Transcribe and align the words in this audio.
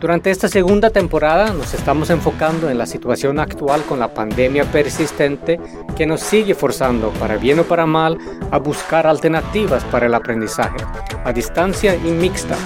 durante 0.00 0.30
esta 0.30 0.48
segunda 0.48 0.90
temporada 0.90 1.52
nos 1.52 1.74
estamos 1.74 2.08
enfocando 2.08 2.70
en 2.70 2.78
la 2.78 2.86
situación 2.86 3.38
actual 3.38 3.82
con 3.82 3.98
la 3.98 4.14
pandemia 4.14 4.64
persistente 4.64 5.60
que 5.94 6.06
nos 6.06 6.20
sigue 6.20 6.54
forzando, 6.54 7.10
para 7.10 7.36
bien 7.36 7.58
o 7.58 7.64
para 7.64 7.84
mal, 7.84 8.16
a 8.50 8.58
buscar 8.58 9.06
alternativas 9.06 9.84
para 9.84 10.06
el 10.06 10.14
aprendizaje, 10.14 10.78
a 11.24 11.32
distancia 11.32 11.94
y 11.94 12.10
mixta. 12.10 12.56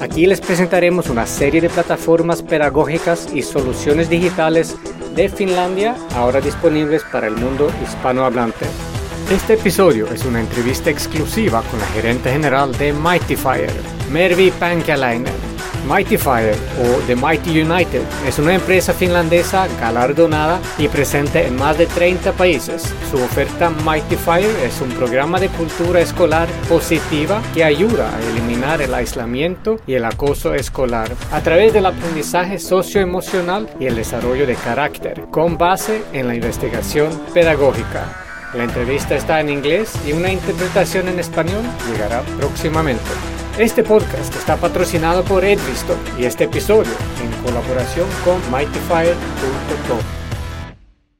Aquí 0.00 0.26
les 0.26 0.40
presentaremos 0.40 1.10
una 1.10 1.26
serie 1.26 1.60
de 1.60 1.68
plataformas 1.68 2.42
pedagógicas 2.42 3.28
y 3.32 3.42
soluciones 3.42 4.08
digitales 4.08 4.76
de 5.14 5.28
Finlandia 5.28 5.94
ahora 6.16 6.40
disponibles 6.40 7.02
para 7.04 7.26
el 7.26 7.36
mundo 7.36 7.70
hispanohablante. 7.82 8.66
Este 9.30 9.54
episodio 9.54 10.06
es 10.08 10.24
una 10.24 10.40
entrevista 10.40 10.90
exclusiva 10.90 11.62
con 11.70 11.78
la 11.78 11.86
gerente 11.86 12.30
general 12.30 12.76
de 12.76 12.92
Mightyfire, 12.92 13.72
Mervi 14.10 14.50
Pankalainen. 14.50 15.53
Mighty 15.86 16.16
Fire 16.16 16.56
o 16.80 17.00
The 17.06 17.14
Mighty 17.14 17.60
United 17.60 18.02
es 18.26 18.38
una 18.38 18.54
empresa 18.54 18.94
finlandesa 18.94 19.68
galardonada 19.78 20.58
y 20.78 20.88
presente 20.88 21.46
en 21.46 21.56
más 21.56 21.76
de 21.76 21.86
30 21.86 22.32
países. 22.32 22.94
Su 23.10 23.18
oferta 23.18 23.70
Mighty 23.70 24.16
Fire 24.16 24.50
es 24.64 24.80
un 24.80 24.90
programa 24.90 25.38
de 25.38 25.48
cultura 25.48 26.00
escolar 26.00 26.48
positiva 26.68 27.42
que 27.52 27.64
ayuda 27.64 28.14
a 28.14 28.20
eliminar 28.30 28.80
el 28.80 28.94
aislamiento 28.94 29.78
y 29.86 29.94
el 29.94 30.04
acoso 30.06 30.54
escolar 30.54 31.10
a 31.30 31.40
través 31.42 31.72
del 31.74 31.86
aprendizaje 31.86 32.58
socioemocional 32.58 33.68
y 33.78 33.86
el 33.86 33.96
desarrollo 33.96 34.46
de 34.46 34.54
carácter, 34.54 35.26
con 35.30 35.58
base 35.58 36.02
en 36.12 36.28
la 36.28 36.34
investigación 36.34 37.10
pedagógica. 37.34 38.24
La 38.54 38.64
entrevista 38.64 39.16
está 39.16 39.40
en 39.40 39.50
inglés 39.50 39.92
y 40.06 40.12
una 40.12 40.32
interpretación 40.32 41.08
en 41.08 41.18
español 41.18 41.62
llegará 41.90 42.22
próximamente. 42.38 43.33
Este 43.58 43.84
podcast 43.84 44.34
está 44.34 44.56
patrocinado 44.56 45.22
por 45.22 45.44
Edvisto 45.44 45.96
y 46.18 46.24
este 46.24 46.42
episodio 46.42 46.90
en 47.22 47.30
colaboración 47.44 48.08
con 48.24 48.40
mightyfire.com. 48.50 50.00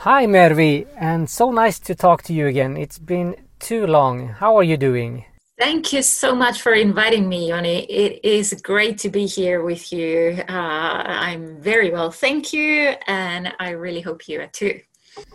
Hi 0.00 0.26
Mervi, 0.26 0.84
and 0.98 1.28
so 1.28 1.52
nice 1.52 1.78
to 1.78 1.94
talk 1.94 2.24
to 2.24 2.32
you 2.32 2.48
again. 2.48 2.76
It's 2.76 2.98
been 2.98 3.36
too 3.60 3.86
long. 3.86 4.34
How 4.40 4.58
are 4.58 4.66
you 4.66 4.76
doing? 4.76 5.24
Thank 5.60 5.92
you 5.92 6.02
so 6.02 6.34
much 6.34 6.60
for 6.60 6.74
inviting 6.74 7.28
me, 7.28 7.50
Yoni. 7.50 7.84
It 7.84 8.18
is 8.24 8.52
great 8.64 8.98
to 9.02 9.08
be 9.08 9.26
here 9.26 9.62
with 9.62 9.92
you. 9.92 10.42
Uh, 10.48 11.04
I'm 11.06 11.62
very 11.62 11.92
well, 11.92 12.10
thank 12.10 12.52
you, 12.52 12.96
and 13.06 13.52
I 13.60 13.70
really 13.70 14.00
hope 14.00 14.26
you 14.26 14.40
are 14.40 14.50
too. 14.50 14.80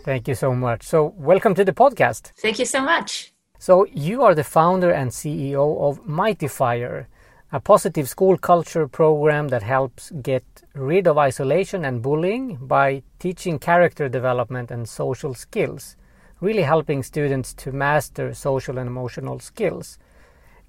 Thank 0.03 0.27
you 0.27 0.35
so 0.35 0.53
much. 0.53 0.83
So, 0.83 1.13
welcome 1.17 1.55
to 1.55 1.63
the 1.63 1.71
podcast. 1.71 2.33
Thank 2.41 2.59
you 2.59 2.65
so 2.65 2.81
much. 2.81 3.31
So, 3.61 3.85
you 3.91 4.23
are 4.23 4.33
the 4.33 4.45
founder 4.45 4.89
and 4.89 5.11
CEO 5.11 5.81
of 5.81 6.05
Mightyfire, 6.05 7.07
a 7.51 7.59
positive 7.59 8.07
school 8.07 8.37
culture 8.37 8.87
program 8.87 9.49
that 9.49 9.63
helps 9.63 10.11
get 10.21 10.45
rid 10.73 11.05
of 11.07 11.17
isolation 11.17 11.83
and 11.83 12.01
bullying 12.01 12.55
by 12.55 13.03
teaching 13.19 13.59
character 13.59 14.07
development 14.07 14.71
and 14.71 14.87
social 14.87 15.33
skills, 15.33 15.97
really 16.39 16.61
helping 16.61 17.03
students 17.03 17.53
to 17.55 17.73
master 17.73 18.33
social 18.33 18.77
and 18.77 18.87
emotional 18.87 19.41
skills. 19.41 19.99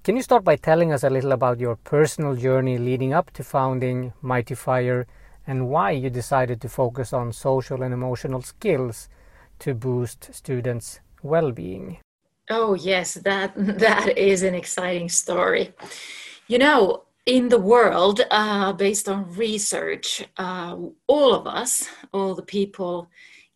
Can 0.03 0.17
you 0.17 0.21
start 0.21 0.43
by 0.43 0.57
telling 0.57 0.91
us 0.91 1.05
a 1.05 1.09
little 1.09 1.31
about 1.31 1.61
your 1.61 1.77
personal 1.77 2.35
journey 2.35 2.77
leading 2.77 3.13
up 3.13 3.31
to 3.35 3.43
founding 3.43 4.11
Mightyfire 4.21 5.05
and 5.47 5.69
why 5.69 5.91
you 5.91 6.09
decided 6.09 6.59
to 6.59 6.67
focus 6.67 7.13
on 7.13 7.31
social 7.31 7.83
and 7.83 7.93
emotional 7.93 8.41
skills 8.41 9.07
to 9.59 9.73
boost 9.73 10.33
students' 10.33 10.99
well 11.23 11.53
being? 11.53 11.99
Oh 12.51 12.73
yes, 12.73 13.13
that 13.13 13.53
that 13.79 14.17
is 14.17 14.43
an 14.43 14.53
exciting 14.53 15.07
story. 15.07 15.73
You 16.47 16.57
know, 16.57 17.03
in 17.25 17.47
the 17.47 17.59
world, 17.59 18.19
uh, 18.29 18.73
based 18.73 19.07
on 19.07 19.33
research, 19.35 20.25
uh, 20.37 20.75
all 21.07 21.33
of 21.33 21.47
us, 21.47 21.87
all 22.13 22.35
the 22.35 22.43
people, 22.43 23.07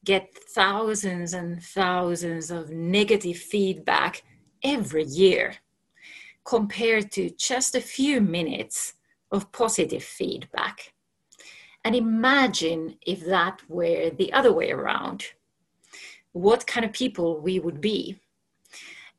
get 0.05 0.33
thousands 0.33 1.33
and 1.33 1.61
thousands 1.61 2.51
of 2.51 2.69
negative 2.69 3.37
feedback 3.37 4.23
every 4.63 5.03
year, 5.03 5.55
compared 6.45 7.11
to 7.11 7.29
just 7.31 7.75
a 7.75 7.81
few 7.81 8.21
minutes 8.21 8.93
of 9.29 9.51
positive 9.51 10.03
feedback. 10.03 10.93
And 11.83 11.95
imagine 11.95 12.97
if 13.05 13.25
that 13.25 13.61
were 13.67 14.09
the 14.09 14.31
other 14.31 14.53
way 14.53 14.71
around. 14.71 15.25
What 16.31 16.67
kind 16.67 16.85
of 16.85 16.93
people 16.93 17.41
we 17.41 17.59
would 17.59 17.81
be 17.81 18.19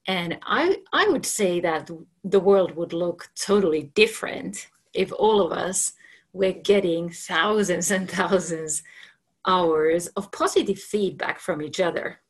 and 0.07 0.39
I, 0.43 0.79
I 0.93 1.09
would 1.09 1.27
say 1.27 1.61
that 1.61 1.91
the 2.23 2.41
world 2.41 2.77
would 2.77 2.93
look 2.93 3.29
totally 3.35 3.85
different 3.95 4.69
if 4.93 5.13
all 5.13 5.45
of 5.45 5.53
us 5.53 5.93
were 6.33 6.53
getting 6.53 7.11
thousands 7.11 7.91
and 7.91 8.11
thousands 8.11 8.83
hours 9.47 10.07
of 10.09 10.31
positive 10.33 10.79
feedback 10.79 11.41
from 11.41 11.63
each 11.63 11.81
other. 11.81 12.21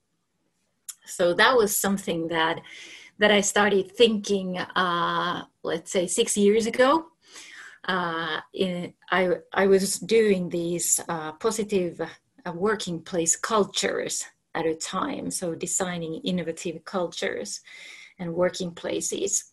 So 1.04 1.34
that 1.34 1.56
was 1.56 1.76
something 1.76 2.28
that 2.28 2.60
that 3.18 3.30
I 3.30 3.40
started 3.40 3.92
thinking, 3.92 4.58
uh, 4.58 5.44
let's 5.62 5.90
say 5.90 6.06
six 6.06 6.36
years 6.36 6.66
ago. 6.66 7.06
Uh, 7.88 8.40
in, 8.52 8.92
I, 9.10 9.36
I 9.54 9.66
was 9.68 9.98
doing 10.00 10.50
these 10.50 11.00
uh, 11.08 11.32
positive 11.32 11.98
uh, 12.00 12.52
working 12.52 13.00
place 13.00 13.34
cultures 13.34 14.26
at 14.56 14.66
a 14.66 14.74
time. 14.74 15.30
So 15.30 15.54
designing 15.54 16.20
innovative 16.24 16.84
cultures 16.84 17.60
and 18.18 18.34
working 18.34 18.72
places. 18.72 19.52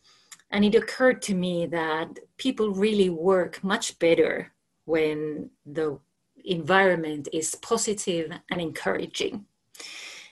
And 0.49 0.63
it 0.63 0.75
occurred 0.75 1.21
to 1.23 1.35
me 1.35 1.65
that 1.67 2.19
people 2.37 2.69
really 2.71 3.09
work 3.09 3.63
much 3.63 3.99
better 3.99 4.53
when 4.85 5.49
the 5.65 5.99
environment 6.45 7.27
is 7.33 7.55
positive 7.55 8.31
and 8.49 8.61
encouraging. 8.61 9.45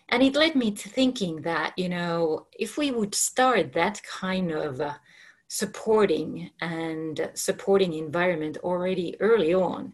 And 0.10 0.24
it 0.24 0.36
led 0.36 0.56
me 0.56 0.72
to 0.72 0.90
thinking 0.90 1.42
that, 1.44 1.74
you 1.78 1.90
know, 1.90 2.48
if 2.60 2.78
we 2.78 2.92
would 2.92 3.16
start 3.16 3.74
that 3.74 4.02
kind 4.04 4.52
of 4.52 4.82
uh, 4.82 4.94
supporting 5.48 6.52
and 6.60 7.30
supporting 7.34 7.94
environment 7.94 8.58
already 8.58 9.16
early 9.20 9.54
on, 9.54 9.94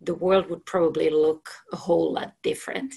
the 0.00 0.14
world 0.14 0.50
would 0.50 0.64
probably 0.66 1.08
look 1.10 1.48
a 1.72 1.76
whole 1.76 2.12
lot 2.12 2.34
different. 2.42 2.94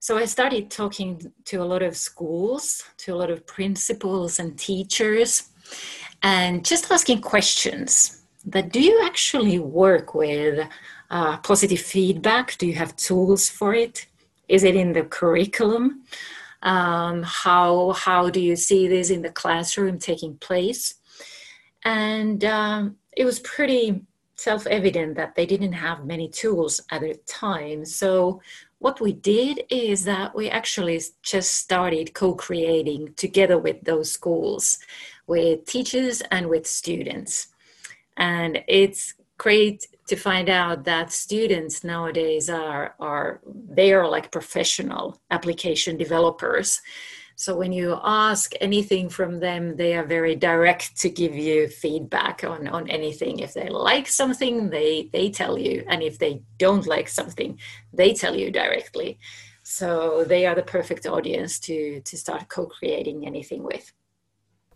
So 0.00 0.16
I 0.16 0.26
started 0.26 0.70
talking 0.70 1.32
to 1.46 1.56
a 1.56 1.64
lot 1.64 1.82
of 1.82 1.96
schools, 1.96 2.84
to 2.98 3.12
a 3.12 3.16
lot 3.16 3.30
of 3.30 3.44
principals 3.46 4.38
and 4.38 4.56
teachers, 4.56 5.48
and 6.22 6.64
just 6.64 6.90
asking 6.90 7.20
questions 7.20 8.22
that 8.44 8.72
do 8.72 8.80
you 8.80 9.02
actually 9.04 9.58
work 9.58 10.14
with 10.14 10.66
uh, 11.10 11.38
positive 11.38 11.80
feedback? 11.80 12.56
Do 12.58 12.66
you 12.66 12.74
have 12.74 12.94
tools 12.94 13.48
for 13.48 13.74
it? 13.74 14.06
Is 14.48 14.62
it 14.62 14.76
in 14.76 14.92
the 14.92 15.02
curriculum? 15.02 16.04
Um, 16.62 17.24
how, 17.24 17.92
how 17.92 18.30
do 18.30 18.40
you 18.40 18.54
see 18.54 18.86
this 18.86 19.10
in 19.10 19.22
the 19.22 19.30
classroom 19.30 19.98
taking 19.98 20.36
place? 20.36 20.94
And 21.84 22.44
um, 22.44 22.96
it 23.16 23.24
was 23.24 23.40
pretty 23.40 24.02
self 24.36 24.66
evident 24.68 25.16
that 25.16 25.34
they 25.34 25.44
didn't 25.44 25.72
have 25.72 26.06
many 26.06 26.28
tools 26.28 26.80
at 26.90 27.00
the 27.00 27.14
time. 27.26 27.84
So 27.84 28.40
what 28.78 29.00
we 29.00 29.12
did 29.12 29.64
is 29.70 30.04
that 30.04 30.34
we 30.34 30.48
actually 30.48 31.00
just 31.22 31.56
started 31.56 32.14
co-creating 32.14 33.14
together 33.16 33.58
with 33.58 33.80
those 33.82 34.10
schools 34.10 34.78
with 35.26 35.64
teachers 35.66 36.22
and 36.30 36.48
with 36.48 36.66
students. 36.66 37.48
And 38.16 38.64
it's 38.66 39.14
great 39.36 39.86
to 40.08 40.16
find 40.16 40.48
out 40.48 40.84
that 40.84 41.12
students 41.12 41.84
nowadays 41.84 42.50
are 42.50 42.94
are 42.98 43.40
they 43.70 43.92
are 43.92 44.08
like 44.08 44.32
professional 44.32 45.20
application 45.30 45.96
developers 45.96 46.80
so 47.40 47.54
when 47.54 47.72
you 47.72 47.96
ask 48.02 48.52
anything 48.60 49.08
from 49.08 49.38
them, 49.38 49.76
they 49.76 49.96
are 49.96 50.04
very 50.04 50.34
direct 50.34 50.96
to 50.96 51.08
give 51.08 51.36
you 51.36 51.68
feedback 51.68 52.42
on, 52.42 52.66
on 52.66 52.90
anything. 52.90 53.38
If 53.38 53.54
they 53.54 53.68
like 53.68 54.08
something, 54.08 54.70
they, 54.70 55.08
they 55.12 55.30
tell 55.30 55.56
you. 55.56 55.84
And 55.86 56.02
if 56.02 56.18
they 56.18 56.42
don't 56.58 56.84
like 56.84 57.08
something, 57.08 57.56
they 57.92 58.12
tell 58.12 58.34
you 58.34 58.50
directly. 58.50 59.20
So 59.62 60.24
they 60.24 60.46
are 60.46 60.56
the 60.56 60.64
perfect 60.64 61.06
audience 61.06 61.60
to, 61.60 62.00
to 62.00 62.16
start 62.16 62.48
co-creating 62.48 63.24
anything 63.24 63.62
with. 63.62 63.92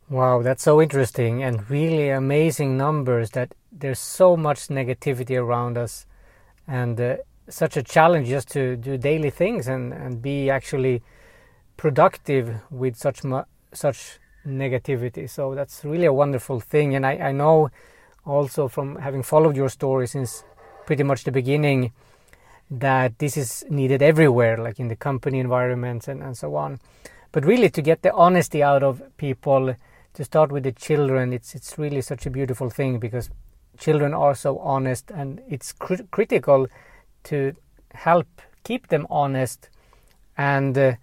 Wow, 0.08 0.43
that's 0.43 0.62
so 0.62 0.81
interesting 0.81 1.43
and 1.43 1.69
really 1.69 2.11
amazing 2.11 2.76
numbers 2.76 3.31
that 3.31 3.56
there's 3.73 3.99
so 3.99 4.37
much 4.37 4.69
negativity 4.69 5.37
around 5.37 5.76
us 5.76 6.06
and 6.69 7.00
uh, 7.00 7.17
such 7.49 7.76
a 7.76 7.82
challenge 7.82 8.29
just 8.29 8.53
to 8.53 8.76
do 8.76 8.97
daily 8.97 9.31
things 9.31 9.67
and, 9.67 9.93
and 9.93 10.23
be 10.23 10.49
actually 10.49 11.03
productive 11.76 12.60
with 12.70 12.96
such 12.96 13.24
mu 13.24 13.42
such 13.72 14.19
negativity. 14.46 15.28
So 15.28 15.54
that's 15.54 15.84
really 15.84 16.06
a 16.06 16.12
wonderful 16.12 16.60
thing. 16.60 16.94
And 16.94 17.06
I, 17.06 17.12
I 17.12 17.32
know 17.32 17.70
also 18.24 18.69
from 18.69 18.96
having 18.96 19.22
followed 19.22 19.56
your 19.56 19.69
story 19.69 20.06
since 20.06 20.44
pretty 20.86 21.02
much 21.02 21.24
the 21.24 21.32
beginning 21.32 21.92
that 22.70 23.19
this 23.19 23.36
is 23.36 23.64
needed 23.69 24.02
everywhere, 24.02 24.56
like 24.56 24.80
in 24.80 24.88
the 24.88 24.96
company 24.96 25.38
environments 25.38 26.08
and, 26.08 26.22
and 26.22 26.36
so 26.36 26.56
on. 26.56 26.80
But 27.30 27.44
really, 27.44 27.70
to 27.70 27.82
get 27.82 28.02
the 28.02 28.12
honesty 28.12 28.62
out 28.62 28.82
of 28.82 29.02
people, 29.16 29.74
to 30.14 30.24
start 30.24 30.52
with 30.52 30.64
the 30.64 30.72
children, 30.72 31.32
it's 31.32 31.54
it's 31.54 31.78
really 31.78 32.02
such 32.02 32.26
a 32.26 32.30
beautiful 32.30 32.70
thing 32.70 32.98
because 32.98 33.30
children 33.78 34.12
are 34.14 34.34
so 34.34 34.58
honest, 34.58 35.10
and 35.10 35.40
it's 35.48 35.72
cr- 35.72 36.06
critical 36.10 36.66
to 37.24 37.54
help 37.94 38.26
keep 38.64 38.88
them 38.88 39.06
honest 39.10 39.69
and 40.36 40.76
uh, 40.78 40.94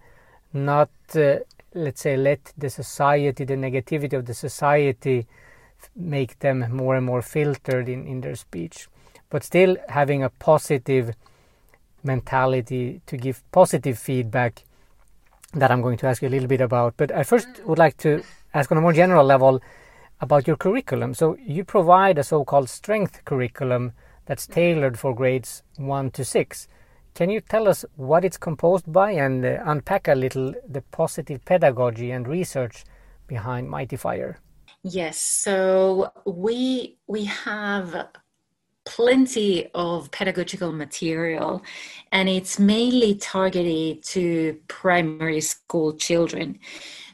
not, 0.52 0.90
uh, 1.14 1.38
let's 1.74 2.00
say, 2.00 2.16
let 2.16 2.52
the 2.56 2.70
society, 2.70 3.44
the 3.44 3.54
negativity 3.54 4.14
of 4.14 4.26
the 4.26 4.34
society, 4.34 5.26
make 5.96 6.38
them 6.40 6.66
more 6.70 6.96
and 6.96 7.06
more 7.06 7.22
filtered 7.22 7.88
in, 7.88 8.06
in 8.06 8.20
their 8.20 8.34
speech. 8.34 8.88
But 9.28 9.44
still 9.44 9.76
having 9.88 10.22
a 10.22 10.30
positive 10.30 11.14
mentality 12.02 13.00
to 13.06 13.16
give 13.16 13.42
positive 13.52 13.98
feedback 13.98 14.64
that 15.54 15.70
I'm 15.70 15.82
going 15.82 15.98
to 15.98 16.06
ask 16.06 16.22
you 16.22 16.28
a 16.28 16.30
little 16.30 16.48
bit 16.48 16.60
about. 16.60 16.94
But 16.96 17.12
I 17.12 17.22
first 17.22 17.48
would 17.64 17.78
like 17.78 17.96
to 17.98 18.22
ask 18.54 18.70
on 18.70 18.78
a 18.78 18.80
more 18.80 18.92
general 18.92 19.24
level 19.24 19.60
about 20.20 20.46
your 20.46 20.56
curriculum. 20.56 21.14
So 21.14 21.36
you 21.40 21.64
provide 21.64 22.18
a 22.18 22.24
so-called 22.24 22.68
strength 22.68 23.24
curriculum 23.24 23.92
that's 24.26 24.46
tailored 24.46 24.98
for 24.98 25.14
grades 25.14 25.62
1 25.76 26.10
to 26.12 26.24
6. 26.24 26.68
Can 27.14 27.30
you 27.30 27.40
tell 27.40 27.68
us 27.68 27.84
what 27.96 28.24
it's 28.24 28.38
composed 28.38 28.90
by 28.92 29.12
and 29.12 29.44
uh, 29.44 29.58
unpack 29.64 30.08
a 30.08 30.14
little 30.14 30.54
the 30.68 30.82
positive 30.90 31.44
pedagogy 31.44 32.10
and 32.10 32.26
research 32.26 32.84
behind 33.26 33.68
Mighty 33.68 33.96
Fire? 33.96 34.38
Yes, 34.82 35.20
so 35.20 36.10
we 36.24 36.96
we 37.06 37.24
have 37.24 38.08
plenty 38.84 39.68
of 39.74 40.10
pedagogical 40.10 40.72
material 40.72 41.62
and 42.12 42.28
it's 42.28 42.58
mainly 42.58 43.14
targeted 43.14 44.02
to 44.02 44.58
primary 44.68 45.40
school 45.40 45.92
children 45.92 46.58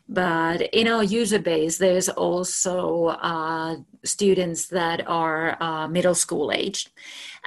but 0.09 0.63
in 0.73 0.87
our 0.87 1.03
user 1.03 1.39
base 1.39 1.79
there's 1.79 2.09
also 2.09 3.07
uh, 3.07 3.77
students 4.05 4.67
that 4.69 5.07
are 5.09 5.61
uh, 5.63 5.89
middle 5.89 6.15
school 6.15 6.53
aged. 6.53 6.91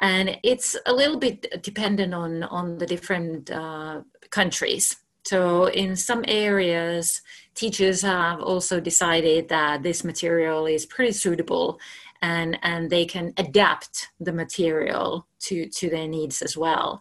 And 0.01 0.37
it's 0.43 0.75
a 0.85 0.93
little 0.93 1.17
bit 1.17 1.61
dependent 1.63 2.13
on 2.13 2.43
on 2.43 2.77
the 2.77 2.85
different 2.85 3.49
uh, 3.51 4.01
countries. 4.29 4.97
So 5.25 5.67
in 5.67 5.95
some 5.95 6.23
areas 6.27 7.21
teachers 7.55 8.01
have 8.01 8.39
also 8.41 8.79
decided 8.79 9.49
that 9.49 9.83
this 9.83 10.03
material 10.03 10.65
is 10.65 10.85
pretty 10.85 11.11
suitable 11.11 11.79
and 12.21 12.57
and 12.63 12.89
they 12.89 13.05
can 13.05 13.33
adapt 13.37 14.09
the 14.19 14.33
material 14.33 15.27
to 15.39 15.69
to 15.69 15.89
their 15.89 16.07
needs 16.07 16.41
as 16.41 16.57
well. 16.57 16.99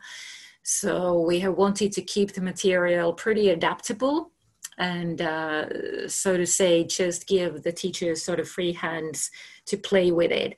So 0.63 1.21
we 1.21 1.41
have 1.41 1.55
wanted 1.55 1.93
to 1.93 2.03
keep 2.03 2.33
the 2.33 2.43
material 2.43 3.13
pretty 3.13 3.49
adaptable 3.49 4.31
and 4.79 5.21
uh, 5.21 6.09
so 6.09 6.37
to 6.37 6.47
say 6.47 6.85
just 6.85 7.27
give 7.27 7.63
the 7.63 7.73
teachers 7.73 8.23
sort 8.23 8.41
of 8.41 8.49
free 8.49 8.73
hands 8.73 9.31
to 9.67 9.77
play 9.77 10.11
with 10.11 10.31
it. 10.31 10.57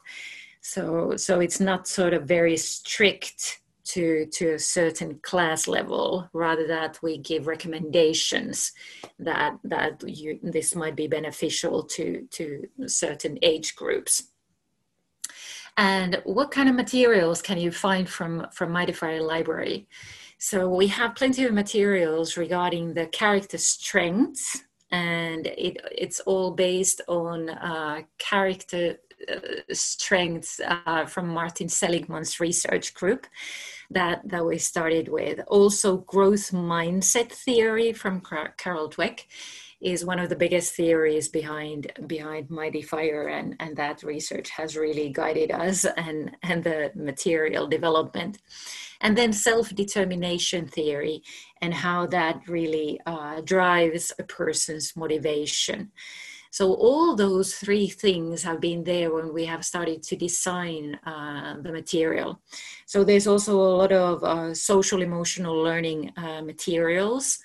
So 0.61 1.17
so 1.17 1.41
it's 1.41 1.61
not 1.61 1.89
sort 1.89 2.13
of 2.13 2.25
very 2.25 2.57
strict 2.57 3.61
to 3.85 4.27
to 4.27 4.55
a 4.55 4.59
certain 4.59 5.19
class 5.23 5.67
level. 5.67 6.29
Rather 6.33 6.67
that 6.67 6.99
we 7.03 7.19
give 7.19 7.47
recommendations 7.47 8.73
that 9.19 9.57
that 9.65 10.03
you, 10.07 10.39
this 10.43 10.75
might 10.75 10.97
be 10.97 11.07
beneficial 11.07 11.83
to 11.85 12.27
to 12.31 12.69
certain 12.87 13.39
age 13.43 13.75
groups. 13.75 14.25
And 15.77 16.21
what 16.25 16.51
kind 16.51 16.69
of 16.69 16.75
materials 16.75 17.41
can 17.41 17.59
you 17.59 17.71
find 17.71 18.07
from 18.09 18.47
from 18.53 18.71
Mighty 18.71 18.93
Fire 18.93 19.23
library 19.23 19.89
so 20.43 20.71
we 20.71 20.87
have 20.87 21.15
plenty 21.15 21.45
of 21.45 21.53
materials 21.53 22.39
regarding 22.39 22.95
the 22.95 23.07
character 23.07 23.59
strengths 23.59 24.63
and 24.91 25.47
it, 25.47 25.77
it's 25.93 26.21
all 26.21 26.53
based 26.53 27.03
on 27.09 27.51
uh, 27.51 28.01
character 28.17 28.97
uh, 29.31 29.35
strengths 29.71 30.59
uh, 30.65 31.05
from 31.05 31.29
Martin 31.29 31.69
Seligman's 31.69 32.41
research 32.41 32.95
group 32.95 33.27
that, 33.91 34.27
that 34.27 34.47
we 34.47 34.57
started 34.57 35.09
with. 35.09 35.41
Also, 35.47 35.99
growth 35.99 36.53
mindset 36.53 37.31
theory 37.31 37.93
from 37.93 38.23
Carol 38.57 38.89
Dweck 38.89 39.25
is 39.81 40.05
one 40.05 40.19
of 40.19 40.29
the 40.29 40.37
biggest 40.37 40.75
theories 40.75 41.29
behind 41.29 41.93
behind 42.07 42.51
Mighty 42.51 42.83
Fire, 42.83 43.29
and, 43.29 43.57
and 43.61 43.77
that 43.77 44.03
research 44.03 44.51
has 44.51 44.77
really 44.77 45.09
guided 45.11 45.51
us 45.51 45.85
and, 45.85 46.37
and 46.43 46.63
the 46.63 46.93
material 46.95 47.67
development. 47.67 48.39
And 49.01 49.17
then 49.17 49.33
self 49.33 49.71
determination 49.75 50.67
theory 50.67 51.23
and 51.63 51.73
how 51.73 52.07
that 52.09 52.43
really 52.47 53.01
uh, 53.07 53.41
drives 53.41 54.13
a 54.19 54.25
person's 54.25 54.95
motivation. 54.95 55.91
So 56.53 56.75
all 56.75 57.15
those 57.15 57.55
three 57.55 57.87
things 57.87 58.43
have 58.43 58.61
been 58.61 58.83
there 58.83 59.15
when 59.15 59.33
we 59.33 59.45
have 59.45 59.65
started 59.65 60.03
to 60.03 60.17
design 60.17 60.97
uh, 61.07 61.57
the 61.63 61.71
material. 61.71 62.41
So 62.87 63.05
there's 63.05 63.29
also 63.29 63.55
a 63.55 63.77
lot 63.77 63.93
of 63.93 64.25
uh, 64.25 64.53
social 64.53 65.01
emotional 65.01 65.55
learning 65.55 66.13
uh, 66.17 66.43
materials 66.43 67.39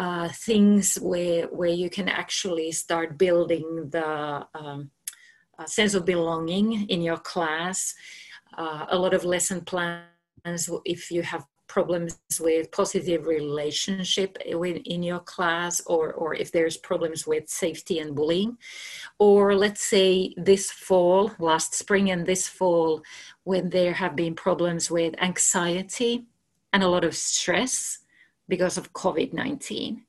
uh, 0.00 0.30
things 0.30 0.94
where 1.02 1.46
where 1.48 1.76
you 1.82 1.90
can 1.90 2.08
actually 2.08 2.72
start 2.72 3.18
building 3.18 3.90
the 3.90 4.46
um, 4.54 4.90
sense 5.66 5.92
of 5.92 6.06
belonging 6.06 6.88
in 6.88 7.02
your 7.02 7.18
class. 7.18 7.94
Uh, 8.56 8.86
a 8.88 8.98
lot 8.98 9.12
of 9.12 9.26
lesson 9.26 9.60
plans 9.60 10.70
if 10.86 11.10
you 11.10 11.22
have 11.22 11.44
problems 11.66 12.18
with 12.40 12.72
positive 12.72 13.26
relationship 13.26 14.38
in 14.44 15.02
your 15.02 15.20
class 15.20 15.80
or, 15.86 16.12
or 16.14 16.34
if 16.34 16.50
there's 16.50 16.76
problems 16.76 17.26
with 17.28 17.48
safety 17.48 18.00
and 18.00 18.16
bullying 18.16 18.56
or 19.20 19.54
let's 19.54 19.84
say 19.84 20.34
this 20.36 20.72
fall 20.72 21.30
last 21.38 21.72
spring 21.74 22.10
and 22.10 22.26
this 22.26 22.48
fall 22.48 23.00
when 23.44 23.70
there 23.70 23.92
have 23.92 24.16
been 24.16 24.34
problems 24.34 24.90
with 24.90 25.14
anxiety 25.22 26.24
and 26.72 26.82
a 26.82 26.88
lot 26.88 27.04
of 27.04 27.14
stress 27.14 28.00
because 28.50 28.76
of 28.76 28.92
COVID 28.92 29.32
19. 29.32 30.04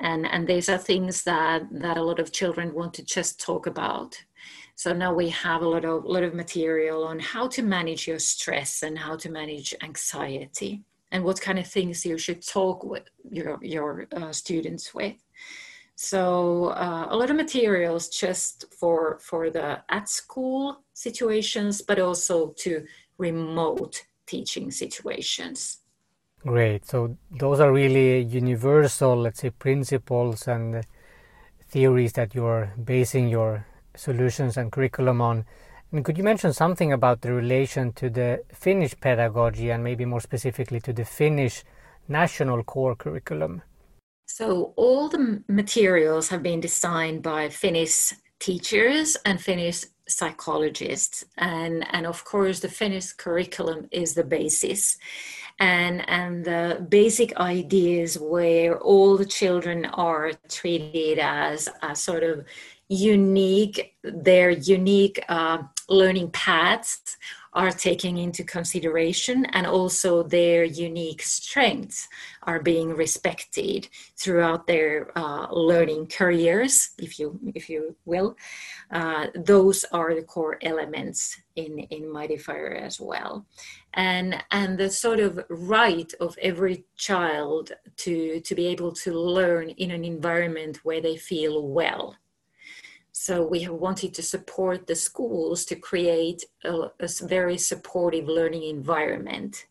And, 0.00 0.26
and 0.26 0.46
these 0.46 0.68
are 0.68 0.78
things 0.78 1.22
that, 1.24 1.62
that 1.70 1.96
a 1.96 2.02
lot 2.02 2.18
of 2.18 2.32
children 2.32 2.74
want 2.74 2.92
to 2.94 3.04
just 3.04 3.40
talk 3.40 3.66
about. 3.66 4.20
So 4.74 4.92
now 4.92 5.14
we 5.14 5.30
have 5.30 5.62
a 5.62 5.68
lot 5.68 5.86
of, 5.86 6.04
lot 6.04 6.22
of 6.22 6.34
material 6.34 7.04
on 7.04 7.18
how 7.18 7.48
to 7.48 7.62
manage 7.62 8.06
your 8.06 8.18
stress 8.18 8.82
and 8.82 8.98
how 8.98 9.16
to 9.16 9.30
manage 9.30 9.74
anxiety 9.82 10.82
and 11.12 11.24
what 11.24 11.40
kind 11.40 11.58
of 11.58 11.66
things 11.66 12.04
you 12.04 12.18
should 12.18 12.46
talk 12.46 12.84
with 12.84 13.04
your, 13.30 13.58
your 13.62 14.06
uh, 14.12 14.32
students 14.32 14.92
with. 14.92 15.16
So 15.94 16.66
uh, 16.66 17.06
a 17.08 17.16
lot 17.16 17.30
of 17.30 17.36
materials 17.36 18.10
just 18.10 18.66
for, 18.78 19.18
for 19.22 19.48
the 19.48 19.80
at 19.88 20.10
school 20.10 20.82
situations, 20.92 21.80
but 21.80 21.98
also 21.98 22.48
to 22.58 22.84
remote 23.16 24.04
teaching 24.26 24.70
situations. 24.70 25.78
Great. 26.46 26.86
So 26.86 27.16
those 27.28 27.58
are 27.58 27.72
really 27.72 28.20
universal, 28.20 29.16
let's 29.16 29.40
say, 29.40 29.50
principles 29.50 30.46
and 30.46 30.86
theories 31.68 32.12
that 32.12 32.36
you're 32.36 32.72
basing 32.82 33.28
your 33.28 33.66
solutions 33.96 34.56
and 34.56 34.70
curriculum 34.70 35.20
on. 35.20 35.44
And 35.90 36.04
could 36.04 36.16
you 36.16 36.22
mention 36.22 36.52
something 36.52 36.92
about 36.92 37.22
the 37.22 37.32
relation 37.32 37.92
to 37.94 38.08
the 38.08 38.44
Finnish 38.52 38.94
pedagogy 39.00 39.70
and 39.70 39.82
maybe 39.82 40.04
more 40.04 40.20
specifically 40.20 40.78
to 40.80 40.92
the 40.92 41.04
Finnish 41.04 41.64
national 42.06 42.62
core 42.62 42.94
curriculum? 42.94 43.62
So 44.26 44.72
all 44.76 45.08
the 45.08 45.42
materials 45.48 46.28
have 46.28 46.44
been 46.44 46.60
designed 46.60 47.22
by 47.24 47.48
Finnish 47.48 48.12
teachers 48.38 49.16
and 49.24 49.40
Finnish 49.40 49.84
psychologists 50.08 51.24
and 51.36 51.84
and 51.90 52.06
of 52.06 52.24
course 52.24 52.60
the 52.60 52.68
Finnish 52.68 53.12
curriculum 53.12 53.88
is 53.90 54.14
the 54.14 54.22
basis 54.22 54.98
and 55.58 56.08
and 56.08 56.44
the 56.44 56.86
basic 56.88 57.36
ideas 57.38 58.18
where 58.18 58.78
all 58.78 59.16
the 59.16 59.24
children 59.24 59.86
are 59.86 60.32
treated 60.48 61.18
as 61.18 61.68
a 61.82 61.96
sort 61.96 62.22
of 62.22 62.44
unique 62.88 63.94
their 64.02 64.50
unique 64.50 65.24
uh, 65.28 65.58
learning 65.88 66.30
paths 66.30 67.16
are 67.56 67.72
taken 67.72 68.18
into 68.18 68.44
consideration 68.44 69.46
and 69.46 69.66
also 69.66 70.22
their 70.22 70.62
unique 70.64 71.22
strengths 71.22 72.06
are 72.42 72.60
being 72.60 72.90
respected 72.90 73.88
throughout 74.16 74.66
their 74.66 75.10
uh, 75.18 75.50
learning 75.50 76.06
careers 76.06 76.90
if 76.98 77.18
you 77.18 77.40
if 77.54 77.70
you 77.70 77.96
will. 78.04 78.36
Uh, 78.90 79.26
those 79.34 79.84
are 79.90 80.14
the 80.14 80.22
core 80.22 80.58
elements 80.62 81.40
in 81.56 81.78
in 81.90 82.02
mightyfire 82.02 82.78
as 82.78 83.00
well. 83.00 83.46
And 83.94 84.44
and 84.50 84.76
the 84.76 84.90
sort 84.90 85.20
of 85.20 85.40
right 85.48 86.12
of 86.20 86.36
every 86.42 86.84
child 86.96 87.72
to 88.04 88.40
to 88.40 88.54
be 88.54 88.66
able 88.66 88.92
to 89.04 89.12
learn 89.12 89.70
in 89.70 89.90
an 89.90 90.04
environment 90.04 90.84
where 90.84 91.00
they 91.00 91.16
feel 91.16 91.66
well 91.66 92.14
so 93.18 93.42
we 93.42 93.60
have 93.60 93.72
wanted 93.72 94.12
to 94.12 94.22
support 94.22 94.86
the 94.86 94.94
schools 94.94 95.64
to 95.64 95.74
create 95.74 96.44
a, 96.64 96.90
a 97.00 97.08
very 97.22 97.56
supportive 97.56 98.26
learning 98.26 98.64
environment 98.64 99.64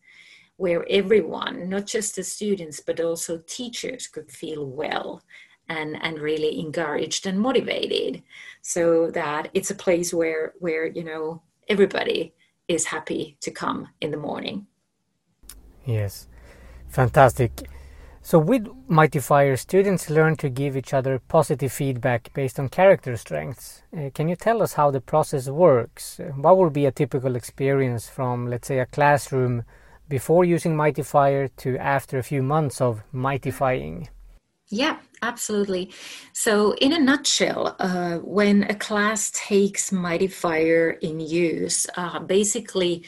where 0.56 0.84
everyone, 0.90 1.68
not 1.68 1.86
just 1.86 2.16
the 2.16 2.24
students, 2.24 2.80
but 2.80 2.98
also 2.98 3.40
teachers 3.46 4.08
could 4.08 4.28
feel 4.32 4.66
well 4.66 5.22
and, 5.68 5.96
and 6.02 6.18
really 6.18 6.58
encouraged 6.58 7.24
and 7.24 7.38
motivated 7.38 8.20
so 8.62 9.12
that 9.12 9.48
it's 9.54 9.70
a 9.70 9.76
place 9.76 10.12
where, 10.12 10.54
where, 10.58 10.86
you 10.88 11.04
know, 11.04 11.40
everybody 11.68 12.34
is 12.66 12.86
happy 12.86 13.36
to 13.42 13.52
come 13.52 13.86
in 14.00 14.10
the 14.10 14.16
morning. 14.16 14.66
Yes, 15.84 16.26
fantastic. 16.88 17.68
So 18.26 18.40
with 18.40 18.66
Mightyfire, 18.90 19.56
students 19.56 20.10
learn 20.10 20.34
to 20.38 20.48
give 20.48 20.76
each 20.76 20.92
other 20.92 21.20
positive 21.28 21.72
feedback 21.72 22.34
based 22.34 22.58
on 22.58 22.68
character 22.68 23.16
strengths. 23.16 23.82
Uh, 23.96 24.10
can 24.12 24.28
you 24.28 24.34
tell 24.34 24.64
us 24.64 24.72
how 24.72 24.90
the 24.90 25.00
process 25.00 25.48
works? 25.48 26.18
Uh, 26.18 26.32
what 26.34 26.56
will 26.56 26.70
be 26.70 26.86
a 26.86 26.90
typical 26.90 27.36
experience 27.36 28.08
from, 28.08 28.48
let's 28.50 28.66
say, 28.66 28.80
a 28.80 28.86
classroom 28.86 29.62
before 30.08 30.44
using 30.44 30.74
Mightyfire 30.74 31.50
to 31.58 31.78
after 31.78 32.18
a 32.18 32.24
few 32.24 32.42
months 32.42 32.80
of 32.80 33.04
mightyfying? 33.14 34.08
Yeah, 34.70 34.96
absolutely. 35.22 35.92
So, 36.32 36.72
in 36.80 36.92
a 36.92 36.98
nutshell, 36.98 37.76
uh, 37.78 38.16
when 38.16 38.64
a 38.64 38.74
class 38.74 39.30
takes 39.32 39.90
Mightyfire 39.90 40.98
in 40.98 41.20
use, 41.20 41.86
uh, 41.96 42.18
basically 42.18 43.04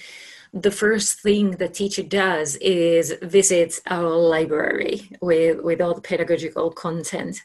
the 0.63 0.71
first 0.71 1.21
thing 1.21 1.53
the 1.53 1.69
teacher 1.69 2.03
does 2.03 2.57
is 2.57 3.15
visits 3.23 3.81
our 3.87 4.09
library 4.09 5.11
with, 5.21 5.61
with 5.61 5.81
all 5.81 5.95
the 5.95 6.01
pedagogical 6.01 6.71
content. 6.71 7.43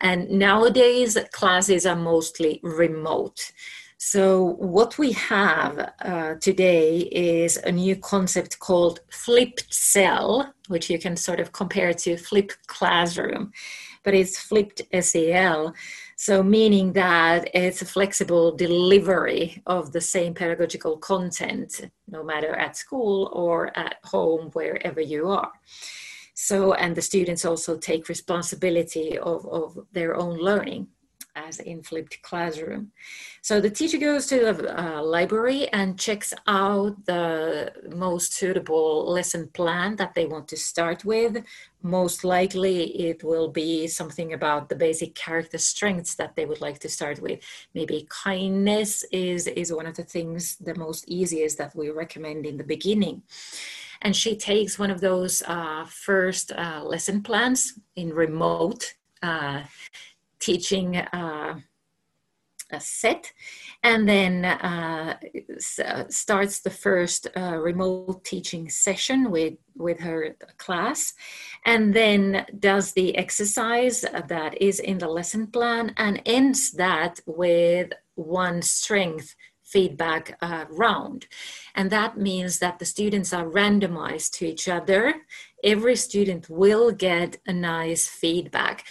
And 0.00 0.28
nowadays, 0.30 1.16
classes 1.32 1.86
are 1.86 1.96
mostly 1.96 2.60
remote. 2.62 3.52
So, 3.98 4.56
what 4.58 4.98
we 4.98 5.12
have 5.12 5.92
uh, 6.00 6.34
today 6.34 6.98
is 7.10 7.56
a 7.56 7.72
new 7.72 7.96
concept 7.96 8.58
called 8.58 9.00
flipped 9.10 9.72
SEL, 9.72 10.52
which 10.68 10.90
you 10.90 10.98
can 10.98 11.16
sort 11.16 11.40
of 11.40 11.52
compare 11.52 11.94
to 11.94 12.18
flipped 12.18 12.66
classroom, 12.66 13.52
but 14.06 14.14
it's 14.14 14.38
flipped 14.38 14.82
SEL. 15.00 15.74
So, 16.14 16.42
meaning 16.42 16.92
that 16.92 17.50
it's 17.52 17.82
a 17.82 17.92
flexible 17.96 18.52
delivery 18.56 19.60
of 19.66 19.92
the 19.92 20.00
same 20.00 20.32
pedagogical 20.32 20.96
content, 20.98 21.80
no 22.06 22.22
matter 22.22 22.54
at 22.54 22.76
school 22.76 23.28
or 23.32 23.76
at 23.76 23.96
home, 24.04 24.50
wherever 24.52 25.00
you 25.00 25.28
are. 25.28 25.50
So, 26.34 26.72
and 26.74 26.94
the 26.94 27.02
students 27.02 27.44
also 27.44 27.76
take 27.76 28.08
responsibility 28.08 29.18
of, 29.18 29.44
of 29.48 29.76
their 29.92 30.14
own 30.16 30.38
learning 30.38 30.86
as 31.36 31.60
in 31.60 31.82
flipped 31.82 32.20
classroom. 32.22 32.90
So 33.42 33.60
the 33.60 33.70
teacher 33.70 33.98
goes 33.98 34.26
to 34.26 34.40
the 34.40 34.80
uh, 34.80 35.02
library 35.02 35.68
and 35.68 35.98
checks 35.98 36.32
out 36.46 37.04
the 37.04 37.72
most 37.94 38.32
suitable 38.32 39.12
lesson 39.12 39.48
plan 39.48 39.96
that 39.96 40.14
they 40.14 40.26
want 40.26 40.48
to 40.48 40.56
start 40.56 41.04
with. 41.04 41.44
Most 41.82 42.24
likely 42.24 43.08
it 43.08 43.22
will 43.22 43.48
be 43.48 43.86
something 43.86 44.32
about 44.32 44.68
the 44.68 44.74
basic 44.74 45.14
character 45.14 45.58
strengths 45.58 46.16
that 46.16 46.34
they 46.34 46.46
would 46.46 46.60
like 46.60 46.80
to 46.80 46.88
start 46.88 47.20
with. 47.20 47.38
Maybe 47.74 48.08
kindness 48.10 49.04
is, 49.12 49.46
is 49.46 49.72
one 49.72 49.86
of 49.86 49.96
the 49.96 50.02
things, 50.02 50.56
the 50.56 50.74
most 50.74 51.08
easiest 51.08 51.58
that 51.58 51.76
we 51.76 51.90
recommend 51.90 52.46
in 52.46 52.56
the 52.56 52.64
beginning 52.64 53.22
and 54.02 54.14
she 54.14 54.36
takes 54.36 54.78
one 54.78 54.90
of 54.90 55.00
those 55.00 55.42
uh, 55.46 55.84
first 55.86 56.52
uh, 56.52 56.82
lesson 56.84 57.22
plans 57.22 57.78
in 57.96 58.12
remote 58.12 58.94
uh, 59.22 59.62
teaching 60.40 60.96
uh, 60.96 61.60
a 62.70 62.80
set. 62.80 63.32
And 63.82 64.08
then 64.08 64.44
uh, 64.44 65.18
starts 66.08 66.60
the 66.60 66.70
first 66.70 67.28
uh, 67.36 67.56
remote 67.58 68.24
teaching 68.24 68.68
session 68.68 69.30
with 69.30 69.54
with 69.76 70.00
her 70.00 70.36
class. 70.56 71.14
And 71.64 71.94
then 71.94 72.46
does 72.58 72.92
the 72.92 73.16
exercise 73.16 74.04
that 74.28 74.60
is 74.60 74.80
in 74.80 74.98
the 74.98 75.08
lesson 75.08 75.48
plan 75.48 75.92
and 75.96 76.22
ends 76.24 76.72
that 76.72 77.20
with 77.26 77.92
one 78.14 78.62
strength 78.62 79.36
feedback 79.62 80.38
uh, 80.40 80.64
round. 80.70 81.26
And 81.74 81.90
that 81.90 82.16
means 82.16 82.60
that 82.60 82.78
the 82.78 82.84
students 82.84 83.32
are 83.32 83.44
randomized 83.44 84.30
to 84.38 84.46
each 84.46 84.68
other. 84.68 85.14
Every 85.64 85.96
student 85.96 86.48
will 86.48 86.92
get 86.92 87.38
a 87.46 87.52
nice 87.52 88.06
feedback 88.06 88.84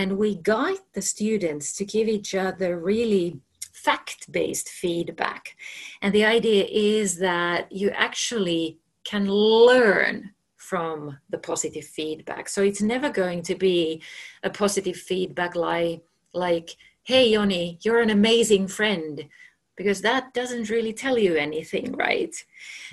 and 0.00 0.16
we 0.16 0.34
guide 0.36 0.84
the 0.94 1.02
students 1.02 1.66
to 1.76 1.84
give 1.84 2.08
each 2.08 2.34
other 2.34 2.78
really 2.78 3.38
fact 3.72 4.32
based 4.32 4.68
feedback. 4.82 5.56
And 6.00 6.14
the 6.14 6.24
idea 6.24 6.64
is 6.70 7.18
that 7.18 7.70
you 7.70 7.90
actually 7.90 8.78
can 9.04 9.24
learn 9.28 10.30
from 10.56 11.18
the 11.28 11.38
positive 11.50 11.84
feedback. 11.84 12.48
So 12.48 12.62
it's 12.62 12.80
never 12.80 13.10
going 13.10 13.42
to 13.42 13.54
be 13.54 14.02
a 14.42 14.50
positive 14.50 14.96
feedback 14.96 15.54
like, 15.54 16.02
like 16.32 16.76
hey, 17.02 17.24
Yoni, 17.34 17.78
you're 17.82 18.00
an 18.00 18.10
amazing 18.10 18.68
friend 18.68 19.28
because 19.76 20.00
that 20.02 20.34
doesn't 20.34 20.68
really 20.68 20.92
tell 20.92 21.18
you 21.18 21.34
anything, 21.36 21.92
right? 21.92 22.34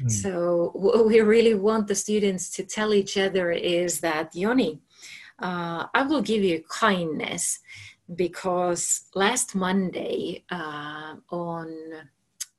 Mm. 0.02 0.10
So, 0.10 0.72
what 0.74 1.06
we 1.06 1.20
really 1.20 1.54
want 1.54 1.88
the 1.88 1.96
students 1.96 2.50
to 2.52 2.64
tell 2.64 2.94
each 2.94 3.18
other 3.18 3.52
is 3.52 4.00
that, 4.00 4.34
Yoni, 4.34 4.80
uh, 5.40 5.86
I 5.94 6.04
will 6.04 6.22
give 6.22 6.44
you 6.44 6.64
kindness 6.70 7.60
because 8.16 9.06
last 9.14 9.56
Monday 9.56 10.44
uh, 10.50 11.16
on 11.30 11.70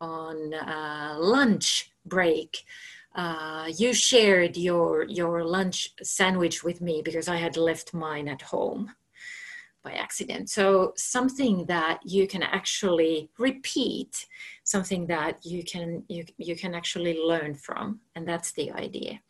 on 0.00 0.54
uh, 0.54 1.16
lunch 1.18 1.90
break, 2.06 2.64
uh, 3.14 3.68
you 3.76 3.92
shared 3.92 4.56
your 4.56 5.04
your 5.04 5.44
lunch 5.44 5.94
sandwich 6.02 6.62
with 6.62 6.80
me 6.80 7.02
because 7.02 7.28
I 7.28 7.36
had 7.36 7.56
left 7.56 7.94
mine 7.94 8.28
at 8.28 8.42
home 8.42 8.92
by 9.82 9.92
accident. 9.92 10.50
So 10.50 10.92
something 10.96 11.64
that 11.66 12.00
you 12.04 12.26
can 12.26 12.42
actually 12.42 13.30
repeat, 13.38 14.26
something 14.64 15.06
that 15.06 15.44
you 15.44 15.64
can 15.64 16.04
you 16.08 16.24
you 16.36 16.56
can 16.56 16.74
actually 16.74 17.18
learn 17.18 17.54
from, 17.54 18.00
and 18.14 18.26
that's 18.26 18.52
the 18.52 18.70
idea. 18.72 19.20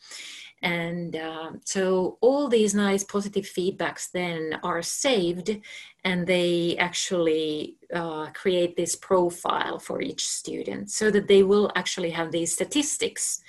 And 0.62 1.15
uh, 1.15 1.53
so 1.65 2.19
all 2.21 2.49
these 2.49 2.75
nice 2.75 3.05
positive 3.05 3.45
feedbacks 3.45 4.11
then 4.11 4.59
are 4.62 4.83
saved 4.83 5.57
and 6.05 6.27
they 6.27 6.77
actually 6.79 7.77
uh, 7.95 8.27
create 8.33 8.77
this 8.77 8.97
profile 8.97 9.79
for 9.79 10.03
each 10.03 10.27
student 10.27 10.91
so 10.91 11.11
that 11.11 11.29
they 11.29 11.43
will 11.43 11.71
actually 11.77 12.11
have 12.11 12.33
these 12.33 12.53
statistics 12.53 13.41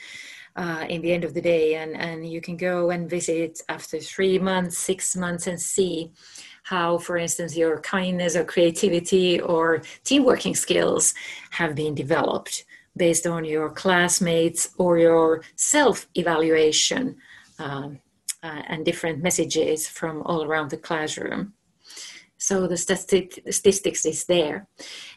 uh, 0.55 0.85
in 0.89 1.01
the 1.01 1.11
end 1.11 1.23
of 1.23 1.33
the 1.33 1.41
day. 1.41 1.75
And, 1.75 1.95
and 1.95 2.29
you 2.29 2.41
can 2.41 2.57
go 2.57 2.89
and 2.91 3.09
visit 3.09 3.61
after 3.69 3.99
three 3.99 4.37
months, 4.37 4.77
six 4.77 5.15
months, 5.15 5.47
and 5.47 5.59
see 5.59 6.11
how, 6.63 6.97
for 6.99 7.17
instance, 7.17 7.57
your 7.57 7.79
kindness 7.79 8.35
or 8.35 8.43
creativity 8.43 9.39
or 9.39 9.81
team 10.03 10.23
working 10.23 10.53
skills 10.53 11.13
have 11.51 11.73
been 11.75 11.95
developed 11.95 12.65
based 12.99 13.25
on 13.25 13.43
your 13.43 13.71
classmates 13.71 14.69
or 14.77 14.99
your 14.99 15.41
self 15.55 16.07
evaluation 16.13 17.15
um, 17.57 17.99
uh, 18.43 18.61
and 18.67 18.85
different 18.85 19.23
messages 19.23 19.87
from 19.87 20.21
all 20.23 20.43
around 20.43 20.69
the 20.69 20.77
classroom. 20.77 21.53
So 22.41 22.67
the 22.67 22.77
statistics 22.77 24.05
is 24.05 24.25
there. 24.25 24.67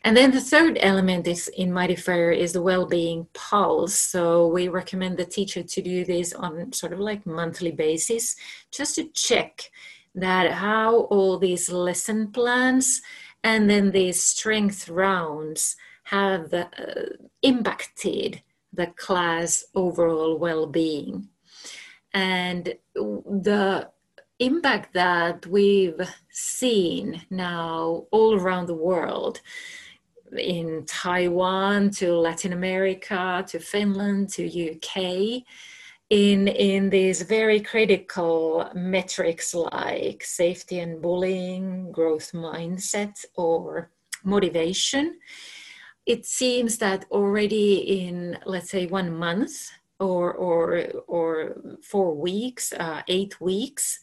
And 0.02 0.16
then 0.16 0.32
the 0.32 0.40
third 0.40 0.76
element 0.80 1.28
is 1.28 1.46
in 1.56 1.70
Mightyfire 1.70 2.36
is 2.36 2.52
the 2.52 2.62
well-being 2.62 3.28
pulse. 3.32 3.94
So 3.94 4.48
we 4.48 4.66
recommend 4.66 5.18
the 5.18 5.24
teacher 5.24 5.62
to 5.62 5.82
do 5.82 6.04
this 6.04 6.32
on 6.32 6.72
sort 6.72 6.92
of 6.92 6.98
like 6.98 7.24
monthly 7.24 7.70
basis, 7.70 8.34
just 8.72 8.96
to 8.96 9.08
check 9.14 9.70
that 10.16 10.50
how 10.50 11.02
all 11.12 11.38
these 11.38 11.70
lesson 11.70 12.32
plans 12.32 13.00
and 13.44 13.70
then 13.70 13.92
these 13.92 14.20
strength 14.20 14.88
rounds 14.88 15.76
have 16.12 16.52
uh, 16.52 16.66
impacted 17.42 18.42
the 18.72 18.86
class 19.04 19.64
overall 19.74 20.38
well-being 20.38 21.28
and 22.14 22.74
the 22.94 23.88
impact 24.38 24.92
that 24.92 25.46
we've 25.46 26.00
seen 26.30 27.22
now 27.30 28.04
all 28.10 28.34
around 28.34 28.66
the 28.66 28.74
world 28.74 29.40
in 30.36 30.84
Taiwan 30.86 31.90
to 31.90 32.14
Latin 32.14 32.52
America 32.52 33.44
to 33.48 33.58
Finland 33.58 34.30
to 34.30 34.44
UK 34.46 35.42
in 36.10 36.48
in 36.48 36.90
these 36.90 37.22
very 37.22 37.60
critical 37.60 38.68
metrics 38.74 39.54
like 39.54 40.22
safety 40.22 40.80
and 40.80 41.00
bullying, 41.00 41.90
growth 41.92 42.32
mindset, 42.32 43.24
or 43.34 43.90
motivation. 44.24 45.18
It 46.06 46.26
seems 46.26 46.78
that 46.78 47.04
already 47.10 47.74
in 48.06 48.38
let's 48.44 48.70
say 48.70 48.86
one 48.86 49.14
month 49.14 49.70
or 50.00 50.32
or 50.32 50.86
or 51.06 51.56
four 51.82 52.14
weeks, 52.14 52.72
uh, 52.72 53.02
eight 53.08 53.40
weeks, 53.40 54.00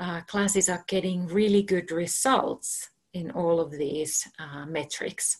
uh, 0.00 0.22
classes 0.22 0.68
are 0.68 0.84
getting 0.88 1.26
really 1.26 1.62
good 1.62 1.90
results 1.90 2.90
in 3.12 3.30
all 3.30 3.60
of 3.60 3.70
these 3.70 4.26
uh, 4.38 4.66
metrics, 4.66 5.38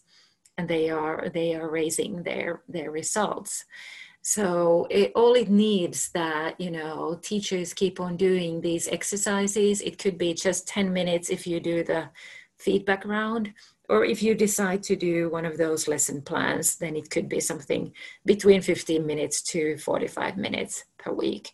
and 0.59 0.69
they 0.69 0.91
are 0.91 1.31
they 1.33 1.55
are 1.55 1.71
raising 1.71 2.23
their 2.23 2.63
their 2.69 2.91
results. 2.91 3.65
So 4.21 4.87
it, 4.91 5.13
all 5.15 5.35
it 5.35 5.51
needs 5.51 6.11
that 6.13 6.61
you 6.61 6.71
know 6.71 7.19
teachers 7.23 7.75
keep 7.75 7.99
on 7.99 8.17
doing 8.17 8.61
these 8.61 8.89
exercises. 8.89 9.81
It 9.81 9.99
could 9.99 10.19
be 10.19 10.35
just 10.35 10.69
ten 10.69 10.93
minutes 10.93 11.31
if 11.31 11.47
you 11.47 11.61
do 11.61 11.83
the 11.83 12.11
feedback 12.59 13.05
round, 13.05 13.53
or 13.89 14.05
if 14.05 14.23
you 14.23 14.35
decide 14.35 14.83
to 14.85 14.97
do 14.97 15.29
one 15.29 15.45
of 15.45 15.59
those 15.59 15.89
lesson 15.89 16.23
plans, 16.23 16.77
then 16.77 16.97
it 16.97 17.11
could 17.11 17.29
be 17.29 17.41
something 17.41 17.93
between 18.25 18.63
15 18.63 19.05
minutes 19.07 19.43
to 19.43 19.77
45 19.79 20.37
minutes 20.37 20.85
per 20.99 21.13
week. 21.13 21.53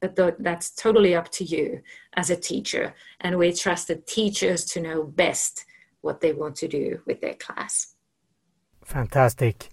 But 0.00 0.16
th- 0.16 0.34
that's 0.38 0.70
totally 0.70 1.14
up 1.14 1.30
to 1.32 1.44
you 1.44 1.80
as 2.14 2.30
a 2.30 2.36
teacher, 2.36 2.94
and 3.20 3.38
we 3.38 3.52
trust 3.52 3.88
the 3.88 3.96
teachers 3.96 4.64
to 4.66 4.80
know 4.80 5.04
best 5.04 5.64
what 6.00 6.20
they 6.20 6.32
want 6.32 6.56
to 6.56 6.68
do 6.68 7.00
with 7.06 7.20
their 7.20 7.34
class. 7.34 7.94
Fantastic. 8.84 9.68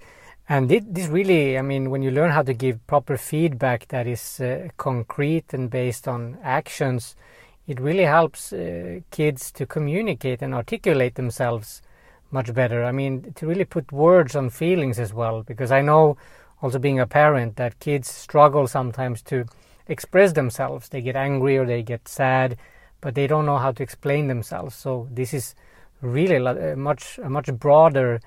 And 0.47 0.67
this 0.67 1.07
really, 1.07 1.59
I 1.59 1.61
mean, 1.61 1.91
when 1.91 2.01
you 2.01 2.09
learn 2.09 2.31
how 2.31 2.41
to 2.41 2.53
give 2.55 2.85
proper 2.87 3.17
feedback 3.17 3.87
that 3.89 4.07
is 4.07 4.39
uh, 4.39 4.69
concrete 4.77 5.53
and 5.53 5.69
based 5.69 6.07
on 6.07 6.39
actions, 6.41 7.15
it 7.67 7.79
really 7.79 8.05
helps 8.05 8.51
uh, 8.51 9.01
kids 9.11 9.51
to 9.51 9.67
communicate 9.67 10.41
and 10.41 10.55
articulate 10.55 11.13
themselves 11.13 11.83
much 12.31 12.53
better. 12.53 12.83
I 12.83 12.91
mean, 12.91 13.33
to 13.35 13.47
really 13.47 13.65
put 13.65 13.91
words 13.91 14.35
on 14.35 14.49
feelings 14.49 14.99
as 14.99 15.13
well, 15.13 15.43
because 15.43 15.71
I 15.71 15.81
know 15.81 16.17
also 16.61 16.79
being 16.79 16.99
a 16.99 17.07
parent 17.07 17.55
that 17.55 17.79
kids 17.79 18.09
struggle 18.09 18.67
sometimes 18.67 19.21
to 19.23 19.45
express 19.87 20.33
themselves. 20.33 20.89
They 20.89 21.01
get 21.01 21.15
angry 21.15 21.57
or 21.57 21.65
they 21.65 21.83
get 21.83 22.07
sad, 22.07 22.57
but 23.01 23.15
they 23.15 23.27
don't 23.27 23.45
know 23.45 23.57
how 23.57 23.71
to 23.71 23.83
explain 23.83 24.27
themselves. 24.27 24.75
So 24.75 25.07
this 25.11 25.33
is 25.33 25.55
really 26.01 26.35
a 26.35 26.73
uh, 26.73 26.75
much 26.75 27.19
a 27.21 27.29
much 27.29 27.51
broader 27.53 28.21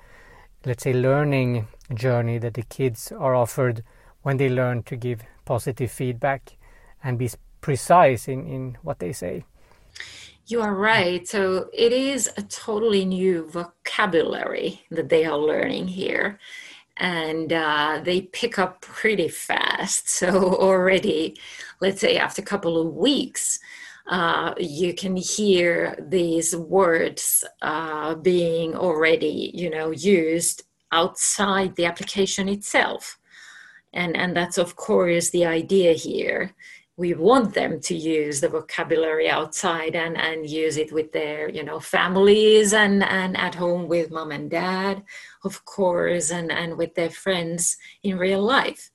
let's 0.65 0.83
say, 0.83 0.93
learning 0.93 1.67
journey 1.93 2.37
that 2.37 2.53
the 2.53 2.63
kids 2.63 3.11
are 3.11 3.35
offered 3.35 3.83
when 4.21 4.37
they 4.37 4.49
learn 4.49 4.83
to 4.83 4.95
give 4.95 5.21
positive 5.45 5.91
feedback 5.91 6.57
and 7.03 7.17
be 7.17 7.29
precise 7.61 8.27
in, 8.27 8.47
in 8.47 8.77
what 8.81 8.99
they 8.99 9.11
say. 9.11 9.43
You 10.45 10.61
are 10.61 10.75
right. 10.75 11.25
So 11.25 11.69
it 11.73 11.93
is 11.93 12.29
a 12.35 12.41
totally 12.41 13.05
new 13.05 13.47
vocabulary 13.47 14.81
that 14.91 15.07
they 15.07 15.23
are 15.23 15.37
learning 15.37 15.87
here. 15.87 16.37
And 16.97 17.51
uh, 17.53 18.01
they 18.03 18.21
pick 18.21 18.59
up 18.59 18.81
pretty 18.81 19.29
fast. 19.29 20.09
So 20.09 20.29
already, 20.59 21.37
let's 21.79 22.01
say 22.01 22.17
after 22.17 22.41
a 22.41 22.45
couple 22.45 22.79
of 22.79 22.93
weeks, 22.93 23.59
uh, 24.07 24.53
you 24.57 24.93
can 24.93 25.15
hear 25.15 25.95
these 26.09 26.53
words 26.53 27.45
uh, 27.61 28.15
being 28.15 28.75
already, 28.75 29.51
you 29.53 29.69
know, 29.69 29.91
used 29.91 30.63
outside 30.91 31.75
the 31.77 31.85
application 31.85 32.49
itself. 32.49 33.17
And, 33.93 34.17
and 34.17 34.35
that's, 34.35 34.57
of 34.57 34.75
course, 34.75 35.29
the 35.29 35.45
idea 35.45 35.93
here. 35.93 36.53
We 36.95 37.13
want 37.15 37.53
them 37.53 37.79
to 37.81 37.95
use 37.95 38.39
the 38.39 38.49
vocabulary 38.49 39.27
outside 39.29 39.95
and, 39.95 40.15
and 40.15 40.47
use 40.47 40.77
it 40.77 40.91
with 40.91 41.11
their, 41.11 41.49
you 41.49 41.63
know, 41.63 41.79
families 41.79 42.73
and, 42.73 43.03
and 43.03 43.35
at 43.35 43.55
home 43.55 43.87
with 43.87 44.11
mom 44.11 44.31
and 44.31 44.49
dad, 44.49 45.03
of 45.43 45.65
course, 45.65 46.29
and, 46.29 46.51
and 46.51 46.77
with 46.77 46.93
their 46.93 47.09
friends 47.09 47.77
in 48.03 48.17
real 48.17 48.41
life. 48.41 48.91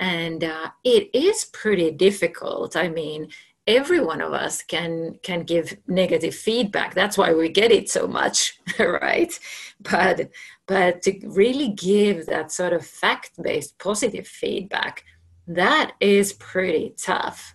And 0.00 0.42
uh, 0.42 0.70
it 0.84 1.10
is 1.12 1.44
pretty 1.52 1.90
difficult. 1.90 2.76
I 2.76 2.88
mean, 2.88 3.28
every 3.68 4.00
one 4.00 4.22
of 4.22 4.32
us 4.32 4.62
can 4.62 5.14
can 5.22 5.42
give 5.42 5.76
negative 5.86 6.34
feedback 6.34 6.94
that's 6.94 7.18
why 7.18 7.34
we 7.34 7.50
get 7.50 7.70
it 7.70 7.88
so 7.88 8.08
much 8.08 8.58
right 8.78 9.38
but 9.78 10.30
but 10.66 11.02
to 11.02 11.12
really 11.26 11.68
give 11.68 12.24
that 12.26 12.50
sort 12.50 12.72
of 12.72 12.84
fact-based 12.84 13.78
positive 13.78 14.26
feedback 14.26 15.04
that 15.48 15.92
is 16.00 16.34
pretty 16.34 16.94
tough. 16.96 17.54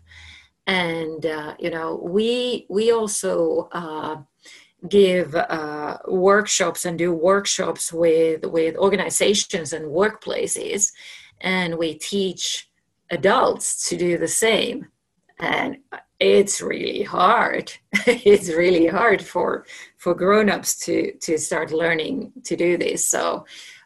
And 0.67 1.25
uh, 1.25 1.55
you 1.59 1.69
know 1.69 2.01
we 2.03 2.65
we 2.69 2.91
also 2.91 3.69
uh, 3.71 4.17
give 4.89 5.35
uh, 5.35 5.97
workshops 6.07 6.85
and 6.85 6.97
do 6.97 7.13
workshops 7.13 7.93
with 7.93 8.45
with 8.45 8.75
organizations 8.77 9.73
and 9.73 9.85
workplaces. 9.85 10.91
And 11.41 11.77
we 11.77 11.95
teach 11.95 12.69
adults 13.11 13.89
to 13.89 13.97
do 13.97 14.17
the 14.17 14.27
same. 14.27 14.87
And 15.39 15.77
it's 16.19 16.61
really 16.61 17.03
hard. 17.03 17.73
It's 18.07 18.49
really 18.49 18.87
hard 18.87 19.21
for 19.21 19.65
for 19.97 20.13
grown-ups 20.15 20.77
to 20.85 21.13
to 21.25 21.37
start 21.37 21.71
learning 21.71 22.31
to 22.45 22.55
do 22.55 22.77
this. 22.77 23.09
So 23.09 23.45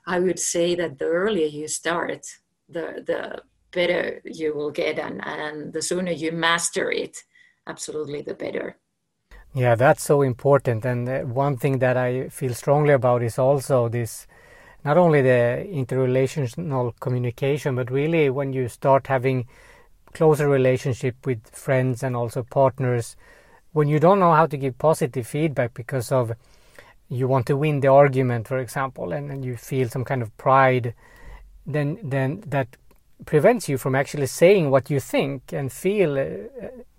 i 0.10 0.20
would 0.20 0.40
say 0.40 0.74
that 0.74 0.98
the 0.98 1.06
earlier 1.06 1.48
you 1.48 1.68
start 1.68 2.26
the 2.70 3.04
the 3.06 3.42
better 3.72 4.22
you 4.24 4.56
will 4.56 4.72
get 4.72 5.00
and 5.00 5.22
and 5.26 5.74
the 5.74 5.82
sooner 5.82 6.12
you 6.12 6.32
master 6.32 6.92
it 6.92 7.18
absolutely 7.68 8.22
the 8.22 8.34
better. 8.34 8.78
Yeah 9.54 9.76
that's 9.76 10.04
so 10.04 10.22
important. 10.22 10.86
And 10.86 11.08
uh, 11.10 11.20
one 11.22 11.58
thing 11.58 11.80
that 11.80 11.98
i 11.98 12.30
feel 12.30 12.54
strongly 12.54 12.94
about 12.94 13.24
is 13.24 13.38
also 13.40 13.90
this 13.90 14.28
not 14.84 14.98
only 14.98 15.22
the 15.22 15.68
interrelational 15.70 16.94
communication 17.00 17.76
but 17.76 17.92
really 17.92 18.30
when 18.30 18.54
you 18.54 18.68
start 18.68 19.08
having 19.08 19.48
closer 20.14 20.48
relationship 20.48 21.16
with 21.26 21.48
friends 21.50 22.04
and 22.04 22.16
also 22.16 22.44
partners 22.44 23.16
when 23.74 23.88
you 23.88 24.00
don't 24.00 24.20
know 24.20 24.34
how 24.34 24.46
to 24.46 24.58
give 24.58 24.78
positive 24.78 25.28
feedback 25.28 25.74
because 25.74 26.12
of 26.12 26.32
you 27.10 27.28
want 27.28 27.46
to 27.46 27.58
win 27.58 27.80
the 27.82 27.88
argument 27.88 28.48
for 28.48 28.58
example 28.58 29.12
and, 29.12 29.32
and 29.32 29.46
you 29.46 29.56
feel 29.56 29.88
some 29.90 30.04
kind 30.04 30.22
of 30.22 30.36
pride 30.38 30.94
then 31.66 32.00
then 32.04 32.44
that 32.48 32.68
prevents 33.26 33.68
you 33.68 33.78
from 33.78 33.96
actually 33.96 34.28
saying 34.28 34.70
what 34.70 34.90
you 34.90 35.00
think 35.00 35.52
and 35.52 35.72
feel 35.72 36.18
uh, 36.18 36.26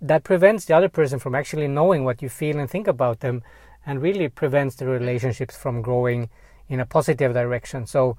that 0.01 0.23
prevents 0.23 0.65
the 0.65 0.75
other 0.75 0.89
person 0.89 1.17
from 1.19 1.33
actually 1.33 1.67
knowing 1.67 2.03
what 2.03 2.21
you 2.21 2.29
feel 2.29 2.59
and 2.59 2.69
think 2.69 2.87
about 2.87 3.21
them 3.21 3.41
and 3.85 4.01
really 4.01 4.27
prevents 4.27 4.75
the 4.75 4.85
relationships 4.85 5.55
from 5.55 5.81
growing 5.81 6.29
in 6.67 6.79
a 6.79 6.85
positive 6.85 7.33
direction 7.33 7.85
so 7.85 8.17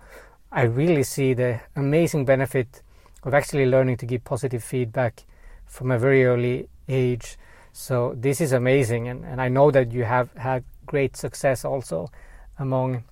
i 0.50 0.62
really 0.62 1.02
see 1.02 1.34
the 1.34 1.60
amazing 1.76 2.24
benefit 2.24 2.82
of 3.22 3.34
actually 3.34 3.66
learning 3.66 3.96
to 3.98 4.06
give 4.06 4.24
positive 4.24 4.64
feedback 4.64 5.24
from 5.66 5.90
a 5.90 5.98
very 5.98 6.24
early 6.24 6.68
age. 6.88 7.38
So 7.72 8.14
this 8.18 8.40
is 8.40 8.52
amazing, 8.52 9.08
and, 9.08 9.24
and 9.24 9.40
I 9.40 9.48
know 9.48 9.70
that 9.70 9.92
you 9.92 10.04
have 10.04 10.32
had 10.34 10.64
great 10.86 11.16
success 11.16 11.64
also 11.64 12.10
among 12.58 13.04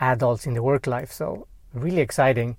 adults 0.00 0.46
in 0.46 0.54
the 0.54 0.62
work 0.62 0.86
life. 0.86 1.10
So 1.12 1.46
really 1.72 2.00
exciting. 2.00 2.56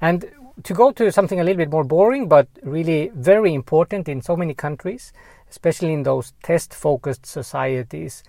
And 0.00 0.30
to 0.64 0.74
go 0.74 0.92
to 0.92 1.10
something 1.10 1.40
a 1.40 1.44
little 1.44 1.58
bit 1.58 1.70
more 1.70 1.84
boring, 1.84 2.28
but 2.28 2.48
really 2.62 3.10
very 3.14 3.54
important 3.54 4.08
in 4.08 4.22
so 4.22 4.36
many 4.36 4.54
countries, 4.54 5.12
especially 5.50 5.92
in 5.92 6.02
those 6.02 6.32
test 6.42 6.74
focused 6.74 7.26
societies. 7.26 8.22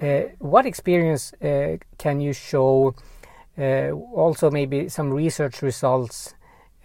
Uh, 0.00 0.22
what 0.38 0.66
experience 0.66 1.32
uh, 1.34 1.76
can 1.98 2.20
you 2.20 2.32
show? 2.32 2.94
Uh, 3.58 3.90
also, 4.14 4.50
maybe 4.50 4.88
some 4.88 5.10
research 5.10 5.62
results 5.62 6.34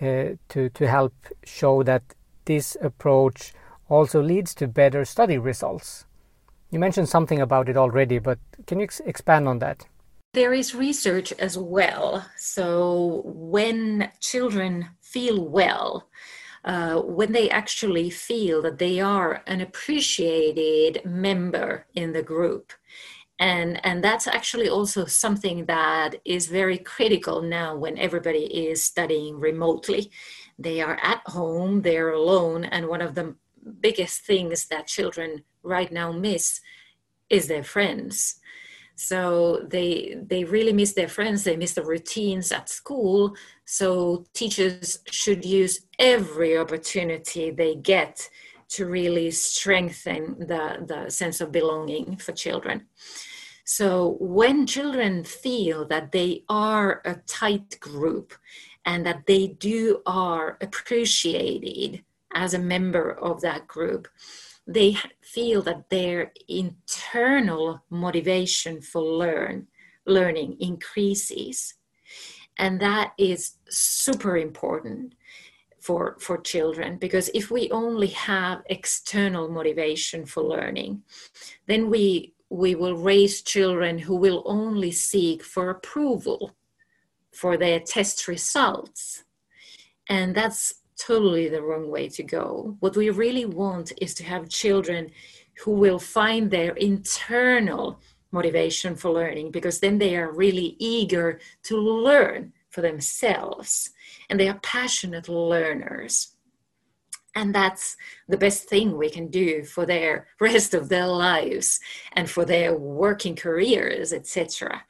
uh, 0.02 0.36
to, 0.48 0.70
to 0.74 0.88
help 0.88 1.14
show 1.44 1.84
that 1.84 2.02
this 2.46 2.78
approach 2.82 3.54
also 3.90 4.22
leads 4.22 4.56
to 4.56 4.68
better 4.68 5.04
study 5.04 5.38
results. 5.38 6.06
You 6.70 6.80
mentioned 6.80 7.10
something 7.10 7.42
about 7.42 7.68
it 7.68 7.76
already, 7.76 8.20
but 8.20 8.40
can 8.66 8.80
you 8.80 8.86
ex 8.86 9.02
expand 9.02 9.50
on 9.50 9.60
that? 9.60 9.86
There 10.34 10.54
is 10.54 10.74
research 10.74 11.34
as 11.34 11.58
well. 11.58 12.26
So, 12.38 13.22
when 13.26 14.12
children 14.22 14.88
feel 15.02 15.46
well, 15.46 16.10
uh, 16.64 17.02
when 17.02 17.34
they 17.34 17.50
actually 17.50 18.10
feel 18.10 18.62
that 18.62 18.78
they 18.78 19.02
are 19.02 19.44
an 19.46 19.60
appreciated 19.60 21.02
member 21.04 21.86
in 21.96 22.14
the 22.14 22.24
group, 22.24 22.72
and 23.40 23.86
and 23.86 24.02
that's 24.02 24.26
actually 24.28 24.70
also 24.70 25.04
something 25.06 25.66
that 25.66 26.16
is 26.24 26.48
very 26.48 26.78
critical 26.78 27.42
now 27.42 27.76
when 27.76 27.98
everybody 27.98 28.46
is 28.70 28.82
studying 28.84 29.38
remotely. 29.38 30.12
They 30.58 30.80
are 30.82 30.98
at 31.02 31.22
home 31.26 31.82
they're 31.82 32.12
alone 32.14 32.64
and 32.66 32.88
one 32.88 33.02
of 33.02 33.16
the 33.16 33.36
biggest 33.82 34.22
things 34.22 34.68
that 34.68 34.88
children 34.88 35.44
right 35.64 35.92
now 35.92 36.12
miss 36.12 36.62
is 37.30 37.48
their 37.48 37.64
friends 37.64 38.41
so 39.02 39.66
they 39.68 40.16
they 40.28 40.44
really 40.44 40.74
miss 40.74 40.94
their 40.94 41.08
friends 41.08 41.44
they 41.44 41.58
miss 41.58 41.74
the 41.74 41.84
routines 41.84 42.52
at 42.52 42.70
school. 42.70 43.36
So 43.66 44.26
teachers 44.34 45.00
should 45.10 45.44
use 45.44 45.88
every 45.98 46.56
opportunity 46.56 47.50
they 47.50 47.76
get 47.76 48.30
to 48.70 48.86
really 48.86 49.32
strengthen 49.32 50.22
the, 50.40 50.86
the 50.86 51.10
sense 51.10 51.42
of 51.42 51.52
belonging 51.52 52.18
for 52.18 52.32
children. 52.32 52.86
So 53.66 54.18
when 54.20 54.68
children 54.68 55.24
feel 55.24 55.86
that 55.88 56.12
they 56.12 56.44
are 56.48 57.02
a 57.04 57.16
tight 57.26 57.80
group 57.80 58.34
and 58.86 59.04
that 59.08 59.26
they 59.26 59.48
do 59.48 60.02
are 60.06 60.60
appreciated 60.62 62.04
as 62.34 62.54
a 62.54 62.60
member 62.60 63.12
of 63.12 63.42
that 63.42 63.68
group 63.68 64.08
they 64.74 64.98
feel 65.22 65.62
that 65.64 65.90
their 65.90 66.32
internal 66.48 67.84
motivation 67.90 68.82
for 68.82 69.02
learn 69.02 69.68
learning 70.06 70.58
increases. 70.60 71.76
And 72.58 72.80
that 72.82 73.14
is 73.18 73.58
super 73.70 74.38
important 74.38 75.14
for 75.80 76.16
for 76.20 76.38
children 76.38 76.98
because 76.98 77.30
if 77.34 77.50
we 77.50 77.72
only 77.72 78.08
have 78.08 78.62
external 78.68 79.50
motivation 79.50 80.28
for 80.28 80.44
learning 80.44 81.02
then 81.66 81.90
we 81.90 82.36
we 82.52 82.76
will 82.76 82.98
raise 82.98 83.42
children 83.42 83.98
who 83.98 84.16
will 84.16 84.44
only 84.46 84.92
seek 84.92 85.42
for 85.42 85.70
approval 85.70 86.52
for 87.32 87.56
their 87.56 87.80
test 87.80 88.28
results. 88.28 89.24
And 90.10 90.36
that's 90.36 90.81
totally 91.06 91.50
the 91.50 91.62
wrong 91.62 91.90
way 91.90 92.08
to 92.10 92.24
go. 92.24 92.76
What 92.80 92.96
we 92.96 93.10
really 93.10 93.46
want 93.46 93.92
is 94.02 94.14
to 94.16 94.24
have 94.24 94.50
children 94.50 95.12
who 95.64 95.72
will 95.72 96.00
find 96.00 96.50
their 96.50 96.74
internal 96.76 98.00
motivation 98.32 98.96
for 98.96 99.12
learning 99.12 99.52
because 99.52 99.80
then 99.80 99.98
they 99.98 100.16
are 100.16 100.32
really 100.32 100.76
eager 100.80 101.40
to 101.64 101.78
learn 101.78 102.54
for 102.70 102.82
themselves 102.82 103.92
and 104.30 104.40
they 104.40 104.48
are 104.48 104.60
passionate 104.64 105.28
learners. 105.28 106.36
And 107.36 107.56
that's 107.56 107.96
the 108.28 108.38
best 108.38 108.68
thing 108.68 108.98
we 108.98 109.10
can 109.10 109.28
do 109.28 109.64
for 109.64 109.86
their 109.86 110.28
rest 110.40 110.74
of 110.74 110.90
their 110.90 111.08
lives 111.08 111.80
and 112.14 112.30
for 112.30 112.46
their 112.46 112.76
working 112.76 113.36
careers, 113.36 114.14
etc 114.14 114.84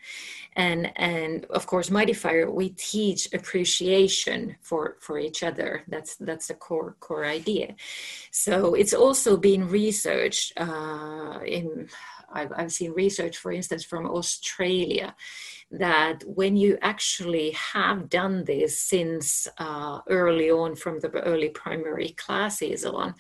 and 0.54 0.92
and 0.98 1.46
of 1.46 1.66
course 1.66 1.90
mighty 1.90 2.14
fire 2.14 2.52
we 2.52 2.70
teach 2.72 3.28
appreciation 3.34 4.56
for 4.62 4.98
for 5.00 5.18
each 5.18 5.44
other. 5.44 5.84
That's 5.88 6.16
that's 6.18 6.48
the 6.48 6.56
core 6.56 6.96
core 7.00 7.26
idea. 7.26 7.76
So 8.32 8.74
it's 8.74 8.94
also 8.94 9.38
been 9.38 9.68
researched 9.70 10.54
uh, 10.58 11.40
in 11.46 11.90
I've, 12.34 12.52
I've 12.56 12.72
seen 12.72 12.94
research 12.94 13.38
for 13.38 13.52
instance 13.52 13.84
from 13.84 14.06
australia 14.06 15.16
that 15.72 16.24
when 16.26 16.56
you 16.56 16.78
actually 16.82 17.52
have 17.52 18.10
done 18.10 18.44
this 18.46 18.80
since 18.80 19.48
uh, 19.58 20.00
early 20.08 20.52
on 20.52 20.76
from 20.76 21.00
the 21.00 21.10
early 21.10 21.50
primary 21.50 22.10
classes 22.10 22.86
on 22.86 23.16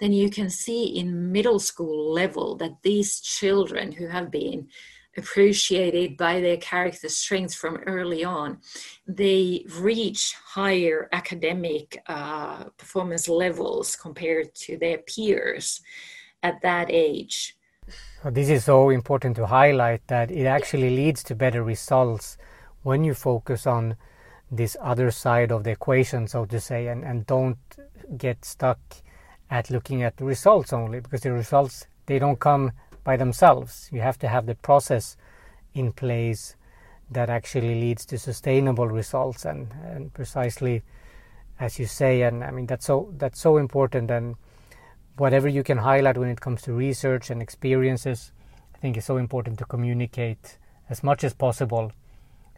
then 0.00 0.12
you 0.12 0.28
can 0.28 0.50
see 0.50 0.84
in 0.84 1.32
middle 1.32 1.58
school 1.58 2.12
level 2.12 2.56
that 2.56 2.82
these 2.82 3.20
children 3.20 3.92
who 3.92 4.06
have 4.08 4.30
been 4.30 4.68
appreciated 5.16 6.16
by 6.16 6.40
their 6.40 6.56
character 6.56 7.08
strengths 7.08 7.54
from 7.54 7.76
early 7.86 8.24
on, 8.24 8.58
they 9.06 9.64
reach 9.78 10.34
higher 10.44 11.08
academic 11.12 12.02
uh, 12.06 12.64
performance 12.76 13.28
levels 13.28 13.96
compared 13.96 14.54
to 14.54 14.76
their 14.78 14.98
peers 14.98 15.80
at 16.42 16.60
that 16.62 16.90
age. 16.90 17.56
This 18.24 18.48
is 18.48 18.64
so 18.64 18.90
important 18.90 19.36
to 19.36 19.46
highlight 19.46 20.06
that 20.06 20.30
it 20.30 20.46
actually 20.46 20.96
leads 20.96 21.22
to 21.24 21.34
better 21.34 21.62
results 21.62 22.38
when 22.82 23.04
you 23.04 23.14
focus 23.14 23.66
on 23.66 23.96
this 24.50 24.76
other 24.80 25.10
side 25.10 25.50
of 25.52 25.64
the 25.64 25.70
equation, 25.70 26.26
so 26.28 26.44
to 26.46 26.60
say, 26.60 26.86
and, 26.86 27.04
and 27.04 27.26
don't 27.26 27.58
get 28.16 28.44
stuck 28.44 28.78
at 29.50 29.70
looking 29.70 30.02
at 30.02 30.16
the 30.16 30.24
results 30.24 30.72
only 30.72 31.00
because 31.00 31.22
the 31.22 31.32
results 31.32 31.86
they 32.06 32.18
don't 32.18 32.40
come 32.40 32.72
by 33.04 33.16
themselves. 33.16 33.88
You 33.92 34.00
have 34.00 34.18
to 34.20 34.28
have 34.28 34.46
the 34.46 34.54
process 34.54 35.16
in 35.74 35.92
place 35.92 36.56
that 37.10 37.28
actually 37.28 37.80
leads 37.80 38.06
to 38.06 38.18
sustainable 38.18 38.88
results. 38.88 39.44
And, 39.44 39.72
and 39.84 40.12
precisely 40.12 40.82
as 41.60 41.78
you 41.78 41.86
say 41.86 42.22
and 42.22 42.42
I 42.42 42.50
mean 42.50 42.66
that's 42.66 42.86
so 42.86 43.12
that's 43.16 43.40
so 43.40 43.58
important. 43.58 44.10
And 44.10 44.36
whatever 45.16 45.48
you 45.48 45.62
can 45.62 45.78
highlight 45.78 46.18
when 46.18 46.28
it 46.28 46.40
comes 46.40 46.62
to 46.62 46.72
research 46.72 47.30
and 47.30 47.40
experiences 47.40 48.32
I 48.74 48.78
think 48.78 48.96
is 48.96 49.04
so 49.04 49.16
important 49.18 49.58
to 49.58 49.64
communicate 49.64 50.58
as 50.90 51.02
much 51.02 51.24
as 51.24 51.32
possible 51.34 51.92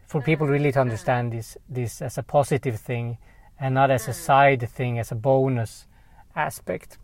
for 0.07 0.21
people 0.21 0.45
mm-hmm. 0.45 0.53
really 0.53 0.71
to 0.71 0.81
understand 0.81 1.33
this 1.33 1.57
this 1.69 2.01
as 2.01 2.17
a 2.17 2.23
positive 2.23 2.79
thing 2.79 3.17
and 3.59 3.75
not 3.75 3.91
as 3.91 4.07
a 4.07 4.11
mm-hmm. 4.11 4.21
side 4.21 4.69
thing 4.69 4.99
as 4.99 5.11
a 5.11 5.15
bonus 5.15 5.87
aspect 6.35 6.97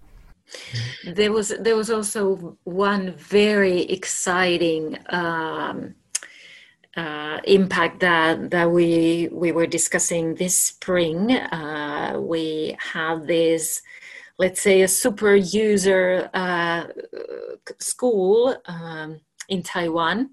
there 1.05 1.31
was 1.31 1.53
there 1.59 1.75
was 1.75 1.89
also 1.89 2.57
one 2.63 3.13
very 3.13 3.81
exciting 3.83 4.97
um, 5.09 5.95
uh, 6.95 7.39
impact 7.45 7.99
that 7.99 8.51
that 8.51 8.69
we 8.69 9.29
we 9.31 9.51
were 9.51 9.67
discussing 9.67 10.35
this 10.35 10.57
spring. 10.57 11.31
Uh, 11.31 12.19
we 12.19 12.75
have 12.79 13.27
this, 13.27 13.81
let's 14.37 14.61
say, 14.61 14.81
a 14.81 14.87
super 14.87 15.35
user 15.35 16.29
uh, 16.33 16.87
school 17.79 18.55
um, 18.65 19.19
in 19.49 19.63
Taiwan, 19.63 20.29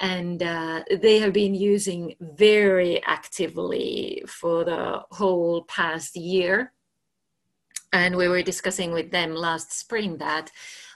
and 0.00 0.42
uh, 0.42 0.84
they 1.00 1.18
have 1.18 1.32
been 1.32 1.54
using 1.54 2.14
very 2.20 3.02
actively 3.04 4.22
for 4.26 4.64
the 4.64 5.02
whole 5.10 5.64
past 5.64 6.16
year 6.16 6.72
and 7.92 8.16
we 8.16 8.28
were 8.28 8.42
discussing 8.42 8.92
with 8.92 9.10
them 9.10 9.34
last 9.34 9.72
spring 9.72 10.16
that 10.18 10.50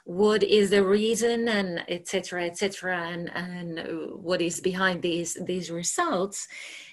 what 0.07 0.45
is 0.45 0.71
the 0.71 0.85
reason 0.85 1.49
and 1.49 1.83
etc 1.88 2.45
etc 2.45 3.09
and 3.09 3.29
and 3.35 3.83
what 4.23 4.40
is 4.40 4.61
behind 4.61 5.03
these 5.03 5.37
these 5.47 5.69
results 5.69 6.47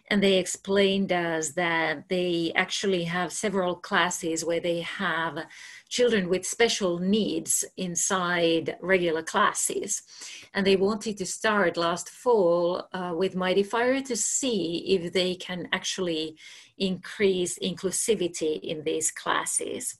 and 0.09 0.21
they 0.21 0.37
explained 0.37 1.11
us 1.11 1.51
that 1.51 2.09
they 2.09 2.51
actually 2.55 3.05
have 3.05 3.31
several 3.31 3.75
classes 3.75 4.43
where 4.43 4.59
they 4.59 4.81
have 4.81 5.45
children 5.89 6.27
with 6.27 6.45
special 6.45 6.99
needs 6.99 7.63
inside 7.77 8.75
regular 8.81 9.23
classes. 9.23 10.01
And 10.53 10.67
they 10.67 10.75
wanted 10.75 11.17
to 11.17 11.25
start 11.25 11.77
last 11.77 12.09
fall 12.09 12.87
uh, 12.91 13.13
with 13.15 13.35
Mighty 13.35 13.63
Fire 13.63 14.01
to 14.01 14.15
see 14.15 14.83
if 14.87 15.13
they 15.13 15.35
can 15.35 15.69
actually 15.71 16.37
increase 16.77 17.57
inclusivity 17.59 18.59
in 18.59 18.83
these 18.83 19.09
classes. 19.09 19.97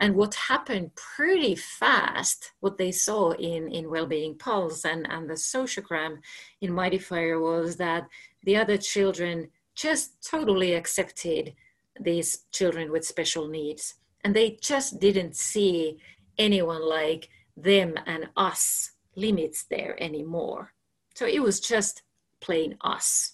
And 0.00 0.14
what 0.14 0.34
happened 0.34 0.94
pretty 0.94 1.54
fast, 1.54 2.52
what 2.60 2.78
they 2.78 2.92
saw 2.92 3.32
in, 3.32 3.68
in 3.72 3.90
Wellbeing 3.90 4.36
Pulse 4.38 4.84
and, 4.84 5.06
and 5.10 5.28
the 5.28 5.34
sociogram 5.34 6.18
in 6.60 6.72
Mighty 6.72 6.98
Fire 6.98 7.40
was 7.40 7.76
that 7.76 8.06
the 8.44 8.56
other 8.56 8.76
children 8.76 9.48
just 9.74 10.22
totally 10.28 10.74
accepted 10.74 11.54
these 12.00 12.44
children 12.52 12.92
with 12.92 13.04
special 13.04 13.48
needs. 13.48 13.94
And 14.24 14.34
they 14.34 14.58
just 14.60 15.00
didn't 15.00 15.36
see 15.36 15.98
anyone 16.38 16.88
like 16.88 17.28
them 17.56 17.94
and 18.06 18.28
us 18.36 18.92
limits 19.16 19.64
there 19.68 20.00
anymore. 20.02 20.72
So 21.14 21.26
it 21.26 21.42
was 21.42 21.60
just 21.60 22.02
plain 22.40 22.76
us. 22.80 23.32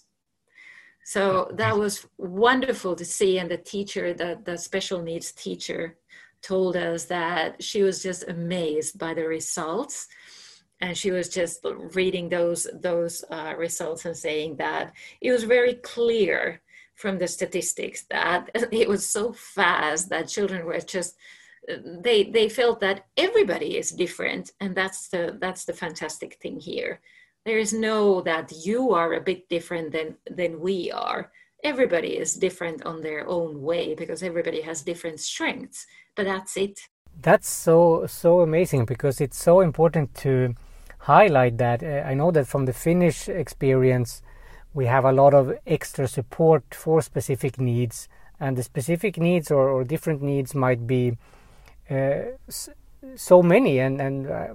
So 1.05 1.51
that 1.53 1.77
was 1.77 2.07
wonderful 2.17 2.95
to 2.95 3.05
see. 3.05 3.37
And 3.37 3.49
the 3.49 3.57
teacher, 3.57 4.13
the, 4.13 4.39
the 4.43 4.57
special 4.57 5.03
needs 5.03 5.31
teacher, 5.31 5.97
told 6.45 6.77
us 6.77 7.05
that 7.05 7.63
she 7.63 7.81
was 7.81 8.03
just 8.03 8.27
amazed 8.27 8.99
by 8.99 9.13
the 9.13 9.27
results. 9.27 10.07
And 10.81 10.95
she 10.95 11.09
was 11.09 11.29
just 11.29 11.65
reading 11.95 12.29
those 12.29 12.67
those 12.81 13.23
uh, 13.31 13.53
results 13.57 14.05
and 14.05 14.15
saying 14.15 14.57
that 14.57 14.93
it 15.21 15.31
was 15.31 15.43
very 15.43 15.75
clear 15.75 16.61
from 16.95 17.17
the 17.17 17.27
statistics 17.27 18.05
that 18.09 18.49
it 18.71 18.87
was 18.87 19.05
so 19.07 19.33
fast 19.33 20.09
that 20.09 20.27
children 20.27 20.65
were 20.65 20.79
just 20.79 21.15
they 22.03 22.23
they 22.23 22.47
felt 22.49 22.79
that 22.81 23.05
everybody 23.17 23.77
is 23.77 23.89
different. 23.91 24.51
And 24.59 24.75
that's 24.75 25.07
the 25.09 25.37
that's 25.39 25.65
the 25.65 25.73
fantastic 25.73 26.35
thing 26.41 26.59
here. 26.59 26.99
There 27.45 27.57
is 27.57 27.73
no 27.73 28.21
that 28.21 28.51
you 28.67 28.93
are 28.93 29.13
a 29.13 29.25
bit 29.29 29.49
different 29.49 29.91
than 29.91 30.17
than 30.29 30.59
we 30.59 30.91
are. 30.91 31.31
Everybody 31.63 32.17
is 32.23 32.35
different 32.35 32.85
on 32.85 33.01
their 33.01 33.27
own 33.27 33.61
way 33.61 33.95
because 33.95 34.21
everybody 34.21 34.61
has 34.61 34.83
different 34.83 35.19
strengths 35.19 35.87
but 36.15 36.25
that's 36.25 36.57
it. 36.57 36.79
That's 37.21 37.49
so 37.49 38.05
so 38.07 38.41
amazing 38.41 38.85
because 38.85 39.21
it's 39.21 39.41
so 39.41 39.61
important 39.61 40.13
to 40.15 40.55
highlight 40.99 41.59
that 41.59 41.83
uh, 41.83 42.01
i 42.09 42.15
know 42.15 42.31
that 42.31 42.47
from 42.47 42.65
the 42.65 42.73
finnish 42.73 43.29
experience 43.29 44.23
we 44.75 44.85
have 44.85 45.05
a 45.05 45.11
lot 45.11 45.33
of 45.33 45.57
extra 45.65 46.07
support 46.07 46.63
for 46.75 47.01
specific 47.01 47.59
needs. 47.59 48.09
And 48.39 48.57
the 48.57 48.63
specific 48.63 49.17
needs 49.17 49.49
or, 49.49 49.69
or 49.69 49.85
different 49.85 50.21
needs 50.21 50.53
might 50.53 50.85
be 50.85 51.17
uh, 51.89 52.23
so 53.15 53.41
many, 53.41 53.79
and 53.79 54.01
and 54.01 54.29
uh, 54.29 54.47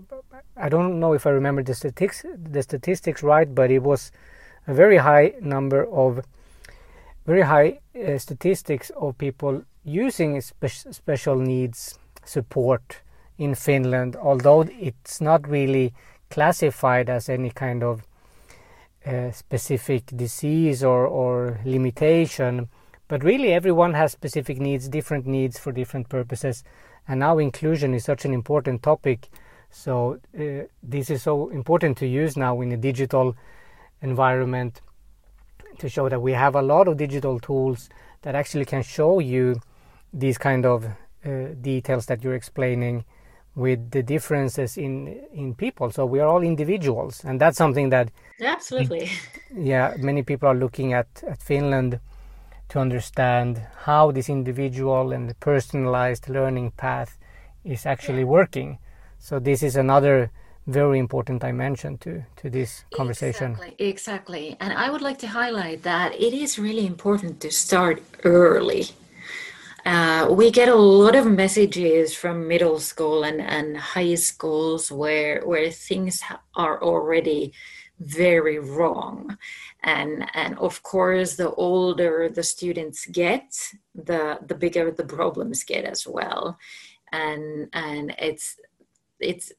I 0.56 0.68
don't 0.68 1.00
know 1.00 1.14
if 1.14 1.26
I 1.26 1.30
remember 1.30 1.62
the 1.62 1.74
statistics 1.74 2.24
the 2.36 2.62
statistics 2.62 3.22
right, 3.22 3.52
but 3.54 3.70
it 3.70 3.82
was 3.82 4.12
a 4.66 4.74
very 4.74 4.98
high 4.98 5.32
number 5.40 5.86
of 5.86 6.20
very 7.30 7.42
high 7.42 7.78
uh, 7.94 8.18
statistics 8.18 8.90
of 8.96 9.16
people 9.16 9.62
using 9.84 10.40
spe- 10.40 10.90
special 10.90 11.36
needs 11.36 11.96
support 12.24 13.02
in 13.38 13.54
Finland, 13.54 14.16
although 14.16 14.62
it's 14.62 15.20
not 15.20 15.48
really 15.48 15.94
classified 16.28 17.08
as 17.08 17.28
any 17.28 17.50
kind 17.50 17.84
of 17.84 18.02
uh, 19.06 19.30
specific 19.30 20.06
disease 20.16 20.82
or, 20.82 21.06
or 21.06 21.60
limitation. 21.64 22.68
But 23.06 23.22
really, 23.22 23.52
everyone 23.52 23.94
has 23.94 24.10
specific 24.10 24.58
needs, 24.58 24.88
different 24.88 25.24
needs 25.24 25.56
for 25.56 25.70
different 25.70 26.08
purposes. 26.08 26.64
And 27.06 27.20
now 27.20 27.38
inclusion 27.38 27.94
is 27.94 28.04
such 28.04 28.24
an 28.24 28.34
important 28.34 28.82
topic. 28.82 29.28
So, 29.70 30.18
uh, 30.36 30.66
this 30.82 31.10
is 31.10 31.22
so 31.22 31.48
important 31.50 31.96
to 31.98 32.08
use 32.08 32.36
now 32.36 32.60
in 32.60 32.72
a 32.72 32.76
digital 32.76 33.36
environment 34.02 34.80
to 35.80 35.88
show 35.88 36.08
that 36.08 36.20
we 36.20 36.32
have 36.32 36.54
a 36.54 36.62
lot 36.62 36.88
of 36.88 36.96
digital 36.96 37.38
tools 37.40 37.88
that 38.22 38.34
actually 38.34 38.64
can 38.64 38.82
show 38.82 39.18
you 39.18 39.60
these 40.12 40.38
kind 40.38 40.64
of 40.64 40.84
uh, 40.84 41.54
details 41.60 42.06
that 42.06 42.22
you're 42.22 42.34
explaining 42.34 43.04
with 43.54 43.90
the 43.90 44.02
differences 44.02 44.76
in 44.76 45.08
in 45.32 45.54
people. 45.54 45.90
So 45.90 46.06
we 46.06 46.20
are 46.20 46.28
all 46.28 46.42
individuals 46.42 47.24
and 47.24 47.40
that's 47.40 47.58
something 47.58 47.90
that 47.90 48.10
absolutely. 48.40 49.10
Yeah 49.54 49.94
many 49.98 50.22
people 50.22 50.48
are 50.48 50.54
looking 50.54 50.92
at 50.92 51.08
at 51.26 51.42
finland 51.42 51.98
to 52.70 52.78
understand 52.78 53.60
how 53.84 54.12
this 54.12 54.28
individual 54.28 55.12
and 55.12 55.28
the 55.28 55.34
personalized 55.34 56.28
learning 56.28 56.70
path 56.76 57.18
is 57.64 57.84
actually 57.84 58.20
yeah. 58.20 58.36
working. 58.38 58.78
So 59.18 59.38
this 59.38 59.62
is 59.62 59.76
another 59.76 60.30
very 60.66 60.98
important 60.98 61.40
dimension 61.40 61.98
to 61.98 62.22
to 62.36 62.50
this 62.50 62.84
conversation. 62.94 63.52
Exactly, 63.52 63.88
exactly. 63.88 64.56
And 64.60 64.72
i 64.72 64.90
would 64.90 65.02
like 65.02 65.18
to 65.18 65.28
highlight 65.28 65.82
that 65.82 66.14
it 66.14 66.32
is 66.34 66.58
really 66.58 66.86
important 66.86 67.40
to 67.40 67.50
start 67.50 68.02
early. 68.24 68.84
Uh, 69.86 70.28
we 70.30 70.50
get 70.50 70.68
a 70.68 70.74
lot 70.74 71.14
of 71.14 71.26
messages 71.26 72.14
from 72.14 72.46
middle 72.46 72.78
school 72.78 73.24
and, 73.24 73.40
and 73.40 73.76
high 73.76 74.14
schools 74.14 74.92
where 74.92 75.42
where 75.46 75.70
things 75.70 76.22
are 76.54 76.82
already 76.82 77.52
very 78.00 78.58
wrong. 78.58 79.38
And 79.82 80.28
and 80.34 80.58
of 80.58 80.82
course 80.82 81.36
the 81.36 81.50
older 81.52 82.28
the 82.28 82.42
students 82.42 83.06
get 83.06 83.54
the 83.94 84.38
the 84.46 84.54
bigger 84.54 84.90
the 84.90 85.04
problems 85.04 85.64
get 85.64 85.84
as 85.84 86.06
well. 86.06 86.58
And 87.12 87.68
and 87.72 88.14
it's 88.18 88.56
it's 89.20 89.52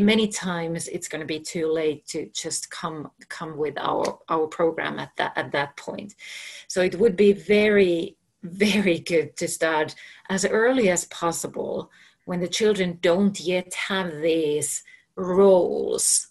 many 0.00 0.28
times 0.28 0.88
it's 0.88 1.08
going 1.08 1.20
to 1.20 1.26
be 1.26 1.40
too 1.40 1.70
late 1.70 2.06
to 2.08 2.28
just 2.34 2.70
come 2.70 3.10
come 3.28 3.56
with 3.56 3.78
our 3.78 4.18
our 4.28 4.46
program 4.46 4.98
at 4.98 5.10
that 5.16 5.32
at 5.36 5.52
that 5.52 5.76
point. 5.76 6.14
So 6.68 6.80
it 6.82 6.98
would 6.98 7.16
be 7.16 7.32
very 7.32 8.16
very 8.42 8.98
good 8.98 9.36
to 9.36 9.46
start 9.46 9.94
as 10.28 10.44
early 10.44 10.90
as 10.90 11.04
possible 11.06 11.90
when 12.24 12.40
the 12.40 12.48
children 12.48 12.98
don't 13.00 13.38
yet 13.40 13.72
have 13.74 14.20
these 14.20 14.82
roles 15.16 16.28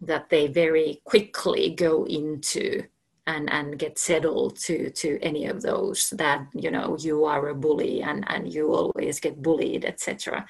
that 0.00 0.28
they 0.30 0.46
very 0.46 1.00
quickly 1.04 1.70
go 1.70 2.04
into 2.04 2.84
and 3.26 3.50
and 3.50 3.78
get 3.78 3.98
settled 3.98 4.56
to 4.56 4.90
to 4.90 5.18
any 5.22 5.46
of 5.46 5.62
those 5.62 6.10
that 6.10 6.46
you 6.52 6.70
know 6.70 6.96
you 6.98 7.24
are 7.24 7.48
a 7.48 7.54
bully 7.54 8.02
and 8.02 8.24
and 8.28 8.52
you 8.52 8.72
always 8.72 9.18
get 9.20 9.42
bullied 9.42 9.84
etc 9.84 10.44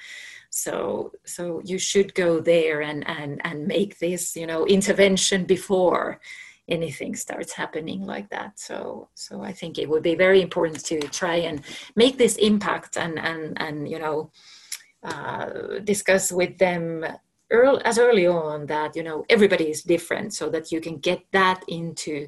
so 0.49 1.11
so 1.25 1.61
you 1.63 1.77
should 1.77 2.13
go 2.15 2.39
there 2.39 2.81
and 2.81 3.07
and 3.07 3.41
and 3.45 3.67
make 3.67 3.99
this 3.99 4.35
you 4.35 4.47
know 4.47 4.65
intervention 4.65 5.45
before 5.45 6.19
anything 6.67 7.15
starts 7.15 7.53
happening 7.53 8.05
like 8.05 8.29
that. 8.29 8.59
So 8.59 9.09
so 9.13 9.43
i 9.43 9.51
think 9.51 9.77
it 9.77 9.89
would 9.89 10.03
be 10.03 10.15
very 10.15 10.41
important 10.41 10.83
to 10.85 10.99
try 11.21 11.35
and 11.35 11.61
make 11.95 12.17
this 12.17 12.35
impact 12.37 12.97
and 12.97 13.19
and 13.19 13.61
and 13.61 13.87
you 13.87 13.99
know 13.99 14.31
uh, 15.03 15.79
discuss 15.83 16.31
with 16.31 16.57
them 16.57 17.05
early, 17.51 17.81
as 17.85 17.97
early 17.97 18.27
on 18.27 18.65
that 18.67 18.95
you 18.95 19.03
know 19.03 19.25
everybody 19.29 19.69
is 19.69 19.83
different 19.83 20.33
so 20.33 20.49
that 20.49 20.71
you 20.71 20.81
can 20.81 20.97
get 20.97 21.23
that 21.31 21.63
into 21.67 22.27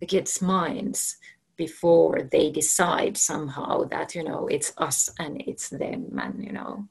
the 0.00 0.06
kids 0.06 0.40
minds 0.42 1.16
before 1.56 2.28
they 2.30 2.50
decide 2.50 3.16
somehow 3.16 3.84
that 3.84 4.14
you 4.14 4.22
know 4.22 4.46
it's 4.48 4.72
us 4.78 5.10
and 5.18 5.42
it's 5.46 5.70
them 5.70 6.18
and 6.18 6.44
you 6.44 6.52
know 6.52 6.86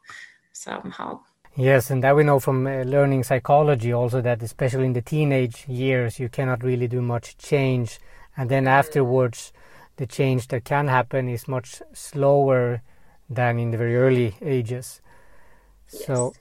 somehow 0.53 1.19
Yes, 1.57 1.89
and 1.89 2.03
that 2.03 2.17
we 2.17 2.25
know 2.25 2.41
from 2.41 2.67
uh, 2.67 2.83
learning 2.83 3.23
psychology 3.23 3.93
also 3.93 4.19
that 4.19 4.43
especially 4.43 4.87
in 4.87 4.93
the 4.93 5.01
teenage 5.01 5.65
years 5.69 6.19
you 6.19 6.27
cannot 6.27 6.63
really 6.63 6.89
do 6.89 7.01
much 7.01 7.37
change, 7.37 7.97
and 8.35 8.49
then 8.49 8.67
afterwards 8.67 9.53
the 9.95 10.05
change 10.05 10.49
that 10.49 10.65
can 10.65 10.89
happen 10.89 11.29
is 11.29 11.47
much 11.47 11.81
slower 11.93 12.81
than 13.29 13.57
in 13.57 13.71
the 13.71 13.77
very 13.77 13.95
early 13.95 14.35
ages. 14.41 14.99
Yes. 15.93 16.05
So 16.05 16.33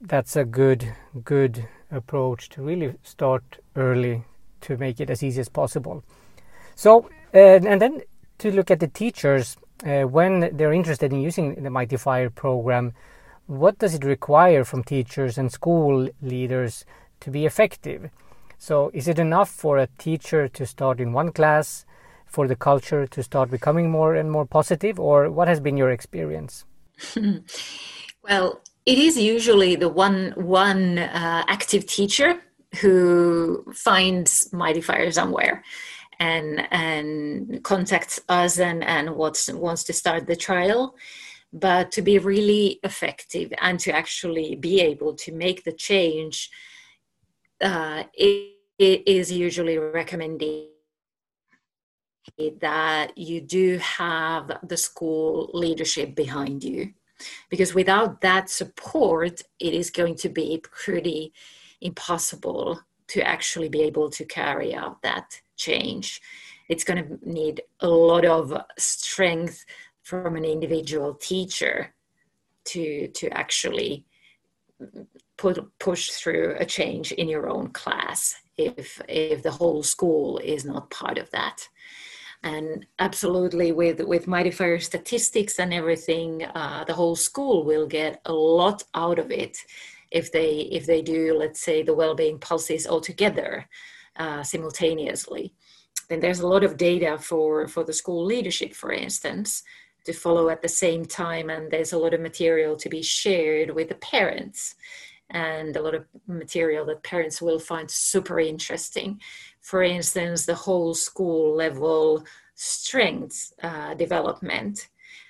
that's 0.00 0.36
a 0.36 0.44
good 0.44 0.94
good 1.24 1.68
approach 1.90 2.48
to 2.50 2.62
really 2.62 2.94
start 3.02 3.58
early 3.76 4.24
to 4.60 4.76
make 4.76 5.00
it 5.00 5.10
as 5.10 5.22
easy 5.22 5.40
as 5.40 5.48
possible. 5.48 6.02
So 6.74 7.10
uh, 7.34 7.38
and 7.38 7.80
then 7.80 8.02
to 8.38 8.50
look 8.50 8.70
at 8.70 8.80
the 8.80 8.88
teachers 8.88 9.56
uh, 9.84 10.02
when 10.02 10.56
they're 10.56 10.72
interested 10.72 11.12
in 11.12 11.20
using 11.20 11.62
the 11.62 11.70
Mighty 11.70 11.96
Fire 11.96 12.30
program 12.30 12.92
what 13.50 13.78
does 13.78 13.94
it 13.96 14.04
require 14.04 14.62
from 14.62 14.84
teachers 14.84 15.36
and 15.36 15.50
school 15.50 16.08
leaders 16.22 16.84
to 17.18 17.32
be 17.32 17.46
effective? 17.46 18.08
So, 18.58 18.92
is 18.94 19.08
it 19.08 19.18
enough 19.18 19.50
for 19.50 19.76
a 19.76 19.88
teacher 19.98 20.46
to 20.46 20.64
start 20.64 21.00
in 21.00 21.12
one 21.12 21.32
class 21.32 21.84
for 22.26 22.46
the 22.46 22.54
culture 22.54 23.08
to 23.08 23.22
start 23.24 23.50
becoming 23.50 23.90
more 23.90 24.14
and 24.14 24.30
more 24.30 24.46
positive, 24.46 25.00
or 25.00 25.30
what 25.32 25.48
has 25.48 25.58
been 25.58 25.76
your 25.76 25.90
experience? 25.90 26.64
well, 28.22 28.60
it 28.86 28.98
is 28.98 29.16
usually 29.16 29.76
the 29.76 29.88
one 29.88 30.32
one 30.36 30.98
uh, 30.98 31.44
active 31.48 31.86
teacher 31.86 32.40
who 32.80 33.64
finds 33.74 34.52
Mighty 34.52 34.80
Fire 34.80 35.10
somewhere 35.10 35.64
and 36.18 36.66
and 36.70 37.62
contacts 37.64 38.20
us 38.28 38.58
and 38.58 38.84
and 38.84 39.16
wants 39.16 39.52
wants 39.52 39.84
to 39.84 39.92
start 39.92 40.26
the 40.26 40.36
trial. 40.36 40.94
But 41.52 41.90
to 41.92 42.02
be 42.02 42.18
really 42.18 42.78
effective 42.84 43.52
and 43.60 43.80
to 43.80 43.90
actually 43.92 44.54
be 44.54 44.80
able 44.80 45.14
to 45.14 45.32
make 45.32 45.64
the 45.64 45.72
change 45.72 46.48
uh, 47.60 48.04
it, 48.14 48.54
it 48.78 49.06
is 49.06 49.30
usually 49.30 49.76
recommended 49.76 50.68
that 52.60 53.18
you 53.18 53.40
do 53.40 53.78
have 53.78 54.50
the 54.62 54.76
school 54.76 55.50
leadership 55.52 56.14
behind 56.14 56.62
you 56.62 56.94
because 57.48 57.74
without 57.74 58.20
that 58.20 58.50
support 58.50 59.42
it 59.58 59.74
is 59.74 59.90
going 59.90 60.14
to 60.16 60.28
be 60.28 60.60
pretty 60.62 61.32
impossible 61.80 62.80
to 63.08 63.26
actually 63.26 63.68
be 63.68 63.82
able 63.82 64.08
to 64.08 64.24
carry 64.24 64.74
out 64.74 65.02
that 65.02 65.40
change. 65.56 66.22
It's 66.68 66.84
going 66.84 67.04
to 67.04 67.28
need 67.28 67.62
a 67.80 67.88
lot 67.88 68.24
of 68.24 68.56
strength 68.78 69.64
from 70.02 70.36
an 70.36 70.44
individual 70.44 71.14
teacher 71.14 71.92
to 72.66 73.08
to 73.08 73.28
actually 73.30 74.04
put 75.36 75.78
push 75.78 76.10
through 76.10 76.56
a 76.58 76.64
change 76.64 77.12
in 77.12 77.28
your 77.28 77.48
own 77.48 77.68
class 77.70 78.36
if 78.56 79.00
if 79.08 79.42
the 79.42 79.50
whole 79.50 79.82
school 79.82 80.38
is 80.38 80.64
not 80.64 80.90
part 80.90 81.18
of 81.18 81.30
that 81.30 81.68
and 82.42 82.86
absolutely 82.98 83.70
with 83.72 84.00
with 84.00 84.26
mighty 84.26 84.50
fire 84.50 84.80
statistics 84.80 85.58
and 85.58 85.74
everything 85.74 86.44
uh, 86.54 86.84
the 86.84 86.94
whole 86.94 87.16
school 87.16 87.64
will 87.64 87.86
get 87.86 88.20
a 88.24 88.32
lot 88.32 88.82
out 88.94 89.18
of 89.18 89.30
it 89.30 89.58
if 90.10 90.32
they 90.32 90.60
if 90.72 90.86
they 90.86 91.02
do 91.02 91.36
let's 91.36 91.60
say 91.60 91.82
the 91.82 91.94
well-being 91.94 92.38
pulses 92.38 92.86
all 92.86 93.00
together 93.00 93.68
uh, 94.16 94.42
simultaneously. 94.42 95.52
Then 96.08 96.20
there's 96.20 96.40
a 96.40 96.48
lot 96.48 96.64
of 96.64 96.76
data 96.76 97.18
for 97.18 97.68
for 97.68 97.84
the 97.84 97.92
school 97.92 98.24
leadership 98.24 98.74
for 98.74 98.92
instance 98.92 99.62
to 100.04 100.12
follow 100.12 100.48
at 100.48 100.62
the 100.62 100.68
same 100.68 101.04
time 101.04 101.50
and 101.50 101.70
there's 101.70 101.92
a 101.92 101.98
lot 101.98 102.14
of 102.14 102.20
material 102.20 102.74
to 102.76 102.88
be 102.88 103.02
shared 103.02 103.70
with 103.70 103.88
the 103.88 103.94
parents 103.96 104.74
and 105.30 105.76
a 105.76 105.82
lot 105.82 105.94
of 105.94 106.04
material 106.26 106.84
that 106.86 107.02
parents 107.02 107.40
will 107.40 107.60
find 107.60 107.90
super 107.90 108.40
interesting 108.40 109.20
for 109.60 109.82
instance 109.82 110.46
the 110.46 110.54
whole 110.54 110.94
school 110.94 111.54
level 111.54 112.24
strengths 112.54 113.52
uh, 113.62 113.94
development. 113.94 114.88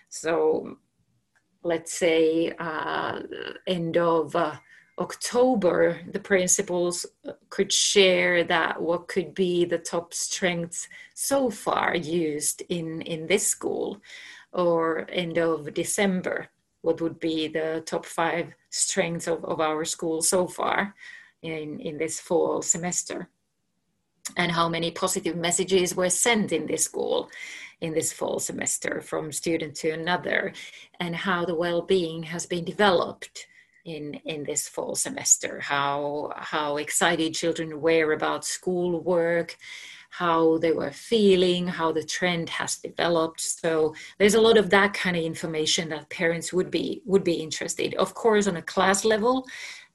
So 0.08 0.78
let's 1.62 1.92
say 1.92 2.52
uh, 2.58 3.20
end 3.66 3.96
of 3.96 4.34
uh, 4.34 4.56
October, 4.98 6.00
the 6.10 6.20
principals 6.20 7.06
could 7.48 7.72
share 7.72 8.44
that 8.44 8.80
what 8.80 9.08
could 9.08 9.34
be 9.34 9.64
the 9.64 9.78
top 9.78 10.12
strengths 10.12 10.88
so 11.14 11.50
far 11.50 11.94
used 11.96 12.62
in, 12.68 13.00
in 13.02 13.26
this 13.26 13.46
school 13.46 14.00
or 14.52 15.06
end 15.10 15.38
of 15.38 15.72
December, 15.72 16.48
what 16.82 17.00
would 17.00 17.20
be 17.20 17.48
the 17.48 17.82
top 17.86 18.04
five 18.04 18.52
strengths 18.70 19.26
of, 19.26 19.44
of 19.44 19.60
our 19.60 19.84
school 19.84 20.20
so 20.20 20.46
far 20.46 20.94
in, 21.42 21.80
in 21.80 21.96
this 21.96 22.20
fall 22.20 22.60
semester 22.60 23.28
and 24.36 24.52
how 24.52 24.68
many 24.68 24.90
positive 24.90 25.36
messages 25.36 25.94
were 25.94 26.10
sent 26.10 26.52
in 26.52 26.66
this 26.66 26.84
school 26.84 27.30
in 27.80 27.94
this 27.94 28.12
fall 28.12 28.38
semester 28.38 29.00
from 29.00 29.32
student 29.32 29.74
to 29.74 29.90
another 29.90 30.52
and 31.00 31.16
how 31.16 31.44
the 31.44 31.54
well-being 31.54 32.22
has 32.24 32.46
been 32.46 32.64
developed 32.64 33.46
in 33.84 34.14
in 34.26 34.44
this 34.44 34.68
fall 34.68 34.94
semester. 34.94 35.60
How 35.60 36.32
how 36.36 36.76
excited 36.76 37.34
children 37.34 37.80
were 37.80 38.12
about 38.12 38.44
schoolwork 38.44 39.56
how 40.10 40.58
they 40.58 40.72
were 40.72 40.90
feeling 40.90 41.68
how 41.68 41.92
the 41.92 42.02
trend 42.02 42.48
has 42.50 42.76
developed. 42.76 43.40
So 43.40 43.94
there's 44.18 44.34
a 44.34 44.40
lot 44.40 44.58
of 44.58 44.70
that 44.70 44.92
kind 44.92 45.16
of 45.16 45.22
information 45.22 45.88
that 45.90 46.10
parents 46.10 46.52
would 46.52 46.70
be 46.70 47.00
would 47.06 47.24
be 47.24 47.34
interested 47.34 47.94
of 47.94 48.14
course 48.14 48.46
on 48.46 48.56
a 48.56 48.62
class 48.62 49.04
level 49.04 49.46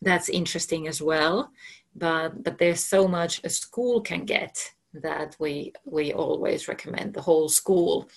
that's 0.01 0.29
interesting 0.29 0.87
as 0.87 1.01
well. 1.01 1.51
But 1.95 2.43
but 2.43 2.57
there's 2.57 2.83
so 2.83 3.07
much 3.07 3.41
a 3.43 3.49
school 3.49 4.01
can 4.01 4.25
get 4.25 4.71
that 4.93 5.35
we 5.39 5.73
we 5.85 6.13
always 6.13 6.67
recommend 6.67 7.13
the 7.13 7.21
whole 7.21 7.49
school 7.49 8.09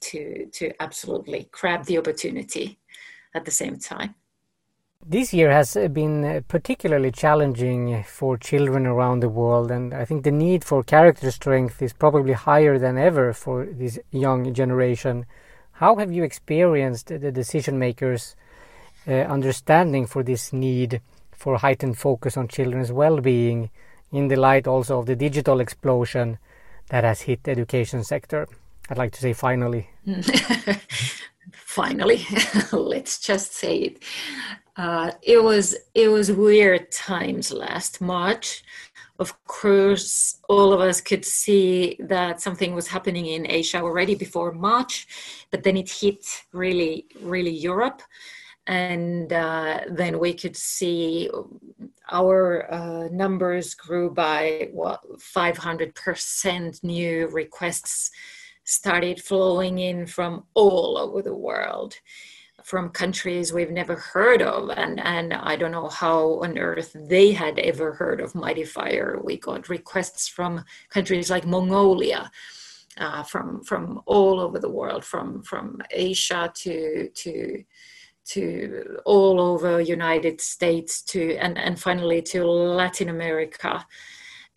to 0.00 0.46
to 0.52 0.72
absolutely 0.80 1.48
grab 1.50 1.84
the 1.84 1.98
opportunity 1.98 2.78
at 3.34 3.44
the 3.44 3.50
same 3.50 3.78
time. 3.78 4.14
This 5.06 5.34
year 5.34 5.52
has 5.52 5.76
been 5.92 6.44
particularly 6.48 7.10
challenging 7.10 8.04
for 8.04 8.38
children 8.38 8.86
around 8.86 9.20
the 9.20 9.28
world, 9.28 9.70
and 9.70 9.92
I 9.92 10.06
think 10.06 10.24
the 10.24 10.30
need 10.30 10.64
for 10.64 10.82
character 10.82 11.30
strength 11.30 11.82
is 11.82 11.92
probably 11.92 12.32
higher 12.32 12.78
than 12.78 12.96
ever 12.96 13.34
for 13.34 13.66
this 13.66 13.98
young 14.10 14.54
generation. 14.54 15.26
How 15.72 15.96
have 15.96 16.10
you 16.10 16.24
experienced 16.24 17.08
the 17.08 17.30
decision 17.30 17.78
makers' 17.78 18.34
uh, 19.06 19.12
understanding 19.36 20.06
for 20.06 20.22
this 20.22 20.54
need 20.54 21.02
for 21.36 21.58
heightened 21.58 21.98
focus 21.98 22.36
on 22.36 22.48
children's 22.48 22.92
well 22.92 23.20
being 23.20 23.70
in 24.12 24.28
the 24.28 24.36
light 24.36 24.66
also 24.66 24.98
of 25.00 25.06
the 25.06 25.16
digital 25.16 25.60
explosion 25.60 26.38
that 26.88 27.04
has 27.04 27.22
hit 27.22 27.42
the 27.44 27.50
education 27.50 28.04
sector? 28.04 28.46
I'd 28.88 28.98
like 28.98 29.12
to 29.12 29.20
say 29.20 29.32
finally. 29.32 29.88
finally, 31.52 32.26
let's 32.72 33.18
just 33.18 33.54
say 33.54 33.76
it. 33.76 34.02
Uh, 34.76 35.12
it 35.22 35.42
was 35.42 35.76
it 35.94 36.08
was 36.08 36.30
weird 36.32 36.90
times 36.90 37.52
last 37.52 38.00
March. 38.00 38.64
Of 39.20 39.44
course, 39.46 40.40
all 40.48 40.72
of 40.72 40.80
us 40.80 41.00
could 41.00 41.24
see 41.24 41.96
that 42.00 42.40
something 42.40 42.74
was 42.74 42.88
happening 42.88 43.26
in 43.26 43.48
Asia 43.48 43.80
already 43.80 44.16
before 44.16 44.50
March, 44.50 45.06
but 45.52 45.62
then 45.62 45.76
it 45.76 45.88
hit 45.88 46.26
really, 46.52 47.06
really 47.20 47.52
Europe, 47.52 48.02
and 48.66 49.32
uh, 49.32 49.80
then 49.88 50.18
we 50.18 50.32
could 50.32 50.56
see 50.56 51.30
our 52.10 52.72
uh, 52.72 53.08
numbers 53.10 53.74
grew 53.74 54.10
by 54.10 54.68
what 54.72 55.00
500% 55.18 56.82
new 56.82 57.28
requests 57.28 58.10
started 58.64 59.22
flowing 59.22 59.78
in 59.78 60.06
from 60.06 60.44
all 60.54 60.96
over 60.96 61.20
the 61.20 61.34
world 61.34 61.96
from 62.64 62.88
countries 62.88 63.52
we've 63.52 63.70
never 63.70 63.94
heard 63.94 64.40
of 64.40 64.70
and 64.70 64.98
and 65.00 65.34
I 65.34 65.54
don't 65.54 65.70
know 65.70 65.88
how 65.88 66.42
on 66.42 66.56
earth 66.56 66.96
they 66.98 67.30
had 67.32 67.58
ever 67.58 67.92
heard 67.92 68.22
of 68.22 68.34
Mighty 68.34 68.64
Fire. 68.64 69.20
We 69.22 69.36
got 69.36 69.68
requests 69.68 70.28
from 70.28 70.64
countries 70.88 71.30
like 71.30 71.46
Mongolia, 71.46 72.30
uh, 72.96 73.22
from 73.22 73.62
from 73.64 74.00
all 74.06 74.40
over 74.40 74.58
the 74.58 74.70
world, 74.70 75.04
from 75.04 75.42
from 75.42 75.82
Asia 75.90 76.50
to 76.54 77.10
to 77.10 77.64
to 78.26 78.98
all 79.04 79.40
over 79.40 79.80
United 79.80 80.40
States 80.40 81.02
to 81.02 81.36
and 81.36 81.58
and 81.58 81.78
finally 81.78 82.22
to 82.22 82.44
Latin 82.44 83.08
America 83.08 83.86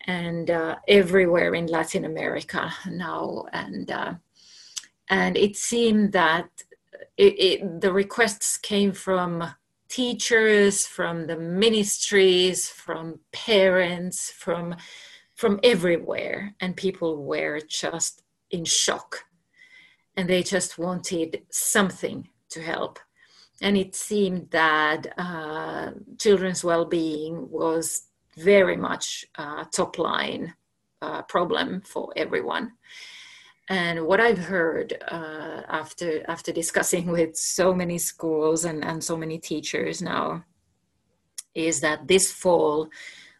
and 0.08 0.50
uh, 0.50 0.76
everywhere 0.88 1.54
in 1.54 1.66
Latin 1.66 2.04
America 2.04 2.72
now. 2.90 3.44
And 3.52 3.90
uh, 3.90 4.14
and 5.10 5.36
it 5.36 5.56
seemed 5.56 6.12
that 6.12 6.48
it, 7.16 7.34
it, 7.38 7.80
the 7.80 7.92
requests 7.92 8.56
came 8.58 8.92
from 8.92 9.44
teachers, 9.88 10.86
from 10.86 11.26
the 11.26 11.36
ministries, 11.36 12.68
from 12.68 13.20
parents, 13.32 14.30
from 14.30 14.76
from 15.34 15.60
everywhere, 15.62 16.54
and 16.60 16.76
people 16.76 17.24
were 17.24 17.60
just 17.68 18.22
in 18.50 18.64
shock, 18.64 19.24
and 20.16 20.28
they 20.28 20.42
just 20.42 20.78
wanted 20.78 21.42
something 21.50 22.28
to 22.50 22.60
help. 22.60 22.98
And 23.60 23.76
it 23.76 23.94
seemed 23.94 24.50
that 24.50 25.14
uh, 25.18 25.90
children's 26.18 26.62
well-being 26.62 27.50
was 27.50 28.08
very 28.36 28.76
much 28.76 29.24
a 29.36 29.66
top 29.72 29.98
line 29.98 30.54
uh, 31.02 31.22
problem 31.22 31.80
for 31.82 32.12
everyone. 32.16 32.72
And 33.68 34.06
what 34.06 34.20
I've 34.20 34.38
heard 34.38 34.96
uh, 35.08 35.62
after 35.68 36.24
after 36.30 36.52
discussing 36.52 37.06
with 37.16 37.36
so 37.36 37.74
many 37.74 37.98
schools 37.98 38.64
and, 38.64 38.84
and 38.84 39.02
so 39.02 39.16
many 39.16 39.38
teachers 39.38 40.00
now 40.00 40.44
is 41.54 41.80
that 41.80 42.06
this 42.06 42.32
fall, 42.32 42.88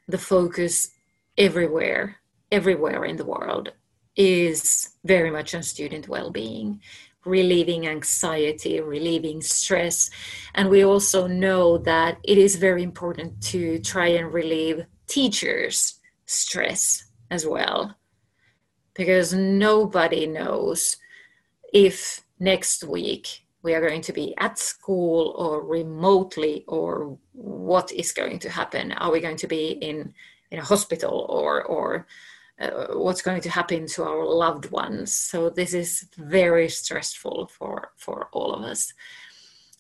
the 0.08 0.18
focus 0.18 0.90
everywhere, 1.36 2.16
everywhere 2.50 3.04
in 3.04 3.16
the 3.16 3.24
world 3.24 3.72
is 4.16 4.90
very 5.04 5.30
much 5.30 5.54
on 5.54 5.62
student 5.62 6.08
well-being 6.08 6.80
relieving 7.28 7.86
anxiety, 7.86 8.80
relieving 8.80 9.40
stress. 9.40 10.10
And 10.54 10.68
we 10.68 10.84
also 10.84 11.26
know 11.26 11.78
that 11.78 12.18
it 12.24 12.38
is 12.38 12.56
very 12.56 12.82
important 12.82 13.40
to 13.44 13.78
try 13.80 14.08
and 14.08 14.32
relieve 14.32 14.86
teachers' 15.06 16.00
stress 16.26 17.04
as 17.30 17.46
well 17.46 17.96
because 18.94 19.32
nobody 19.32 20.26
knows 20.26 20.96
if 21.72 22.22
next 22.38 22.84
week 22.84 23.44
we 23.62 23.74
are 23.74 23.86
going 23.86 24.02
to 24.02 24.12
be 24.12 24.34
at 24.38 24.58
school 24.58 25.34
or 25.38 25.64
remotely 25.64 26.64
or 26.66 27.18
what 27.32 27.92
is 27.92 28.12
going 28.12 28.38
to 28.38 28.50
happen 28.50 28.92
are 28.92 29.12
we 29.12 29.20
going 29.20 29.36
to 29.36 29.46
be 29.46 29.68
in 29.70 30.12
in 30.50 30.58
a 30.58 30.64
hospital 30.64 31.26
or 31.28 31.62
or 31.64 32.06
uh, 32.60 32.88
what's 32.94 33.22
going 33.22 33.40
to 33.42 33.50
happen 33.50 33.86
to 33.86 34.04
our 34.04 34.24
loved 34.24 34.70
ones. 34.70 35.12
So 35.12 35.50
this 35.50 35.74
is 35.74 36.06
very 36.16 36.68
stressful 36.68 37.50
for 37.56 37.92
for 37.96 38.28
all 38.32 38.52
of 38.54 38.62
us. 38.62 38.92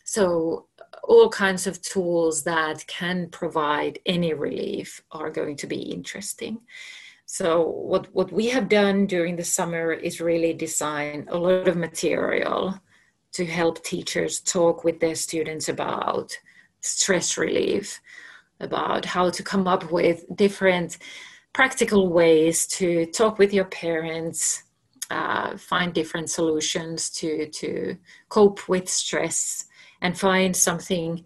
So 0.04 0.66
all 1.04 1.28
kinds 1.28 1.66
of 1.66 1.82
tools 1.82 2.44
that 2.44 2.86
can 2.86 3.28
provide 3.30 3.98
any 4.06 4.32
relief 4.32 5.02
are 5.10 5.30
going 5.30 5.56
to 5.56 5.66
be 5.66 5.76
interesting. 5.76 6.60
So 7.26 7.62
what, 7.62 8.08
what 8.14 8.32
we 8.32 8.48
have 8.48 8.70
done 8.70 9.06
during 9.06 9.36
the 9.36 9.44
summer 9.44 9.92
is 9.92 10.18
really 10.20 10.54
design 10.54 11.26
a 11.28 11.36
lot 11.36 11.68
of 11.68 11.76
material 11.76 12.80
to 13.32 13.44
help 13.44 13.84
teachers 13.84 14.40
talk 14.40 14.82
with 14.82 14.98
their 15.00 15.14
students 15.14 15.68
about 15.68 16.32
stress 16.80 17.36
relief, 17.36 18.00
about 18.60 19.04
how 19.04 19.28
to 19.28 19.42
come 19.42 19.68
up 19.68 19.92
with 19.92 20.24
different 20.34 20.96
practical 21.52 22.08
ways 22.08 22.66
to 22.66 23.06
talk 23.06 23.38
with 23.38 23.52
your 23.52 23.64
parents, 23.66 24.64
uh, 25.10 25.56
find 25.56 25.92
different 25.92 26.30
solutions 26.30 27.10
to, 27.10 27.48
to 27.48 27.96
cope 28.28 28.68
with 28.68 28.88
stress, 28.88 29.66
and 30.00 30.18
find 30.18 30.56
something 30.56 31.24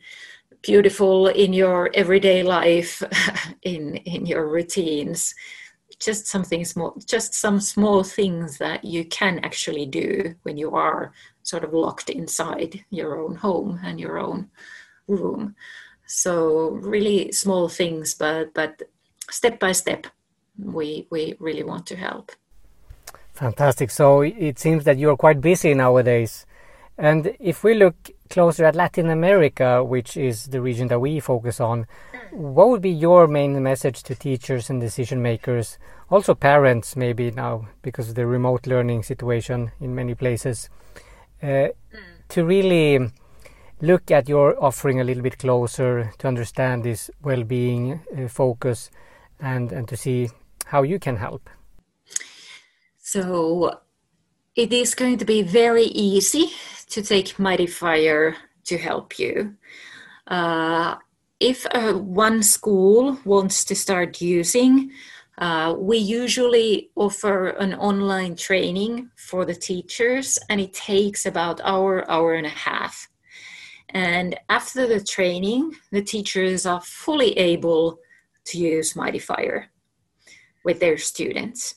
beautiful 0.62 1.26
in 1.26 1.52
your 1.52 1.90
everyday 1.94 2.42
life, 2.42 3.02
in, 3.62 3.96
in 3.96 4.24
your 4.26 4.48
routines 4.48 5.34
just 6.02 6.26
something 6.26 6.64
small, 6.64 6.96
just 7.06 7.34
some 7.34 7.60
small 7.60 8.02
things 8.02 8.58
that 8.58 8.84
you 8.84 9.04
can 9.04 9.38
actually 9.44 9.86
do 9.86 10.34
when 10.42 10.56
you 10.56 10.74
are 10.74 11.12
sort 11.42 11.64
of 11.64 11.72
locked 11.72 12.10
inside 12.10 12.84
your 12.90 13.20
own 13.20 13.36
home 13.36 13.80
and 13.84 14.00
your 14.00 14.18
own 14.18 14.50
room. 15.06 15.54
So 16.06 16.70
really 16.70 17.32
small 17.32 17.68
things, 17.68 18.14
but 18.14 18.52
but 18.52 18.82
step 19.32 19.58
by 19.58 19.72
step, 19.72 20.06
we 20.58 21.06
we 21.10 21.34
really 21.40 21.64
want 21.64 21.86
to 21.86 21.96
help. 21.96 22.32
Fantastic. 23.32 23.90
So 23.90 24.20
it 24.20 24.58
seems 24.58 24.84
that 24.84 24.98
you 24.98 25.10
are 25.10 25.16
quite 25.16 25.40
busy 25.40 25.74
nowadays. 25.74 26.46
And 26.98 27.34
if 27.40 27.64
we 27.64 27.74
look 27.74 27.96
closer 28.28 28.64
at 28.64 28.76
Latin 28.76 29.08
America, 29.08 29.82
which 29.82 30.16
is 30.16 30.46
the 30.46 30.60
region 30.60 30.88
that 30.88 31.00
we 31.00 31.20
focus 31.20 31.58
on, 31.58 31.86
what 32.30 32.68
would 32.68 32.82
be 32.82 32.90
your 32.90 33.26
main 33.26 33.62
message 33.62 34.02
to 34.04 34.14
teachers 34.14 34.70
and 34.70 34.80
decision 34.80 35.22
makers, 35.22 35.78
also 36.10 36.34
parents, 36.34 36.94
maybe 36.94 37.30
now 37.30 37.68
because 37.80 38.10
of 38.10 38.14
the 38.14 38.26
remote 38.26 38.66
learning 38.66 39.02
situation 39.02 39.72
in 39.80 39.94
many 39.94 40.14
places, 40.14 40.68
uh, 41.42 41.68
to 42.28 42.44
really 42.44 43.10
look 43.80 44.10
at 44.10 44.28
your 44.28 44.62
offering 44.62 45.00
a 45.00 45.04
little 45.04 45.22
bit 45.22 45.38
closer 45.38 46.12
to 46.18 46.28
understand 46.28 46.84
this 46.84 47.10
well-being 47.22 48.00
uh, 48.16 48.28
focus 48.28 48.90
and 49.42 49.72
and 49.72 49.86
to 49.88 49.96
see 49.96 50.30
how 50.66 50.82
you 50.82 50.98
can 50.98 51.16
help? 51.16 51.50
So 52.98 53.80
it 54.56 54.72
is 54.72 54.94
going 54.94 55.18
to 55.18 55.24
be 55.24 55.42
very 55.42 55.84
easy 55.84 56.52
to 56.90 57.02
take 57.02 57.38
Mighty 57.38 57.66
Fire 57.66 58.36
to 58.64 58.78
help 58.78 59.18
you. 59.18 59.56
Uh, 60.26 60.96
if 61.40 61.66
uh, 61.74 61.94
one 61.94 62.42
school 62.42 63.18
wants 63.24 63.64
to 63.64 63.74
start 63.74 64.20
using, 64.20 64.92
uh, 65.38 65.74
we 65.76 65.98
usually 65.98 66.90
offer 66.94 67.48
an 67.48 67.74
online 67.74 68.36
training 68.36 69.10
for 69.16 69.44
the 69.44 69.54
teachers, 69.54 70.38
and 70.48 70.60
it 70.60 70.72
takes 70.72 71.26
about 71.26 71.60
hour, 71.64 72.08
hour 72.10 72.34
and 72.34 72.46
a 72.46 72.50
half. 72.68 73.08
And 73.88 74.38
after 74.48 74.86
the 74.86 75.02
training, 75.02 75.72
the 75.90 76.02
teachers 76.02 76.64
are 76.64 76.80
fully 76.80 77.36
able 77.36 77.98
to 78.46 78.58
use 78.58 78.94
Mightyfire 78.94 79.66
with 80.64 80.80
their 80.80 80.98
students. 80.98 81.76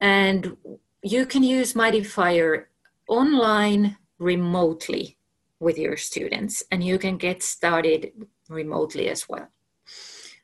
And 0.00 0.56
you 1.02 1.26
can 1.26 1.42
use 1.42 1.74
Mightyfire 1.74 2.64
online 3.08 3.96
remotely 4.18 5.16
with 5.58 5.78
your 5.78 5.96
students, 5.96 6.62
and 6.70 6.82
you 6.82 6.98
can 6.98 7.16
get 7.16 7.42
started 7.42 8.12
remotely 8.48 9.08
as 9.08 9.28
well. 9.28 9.48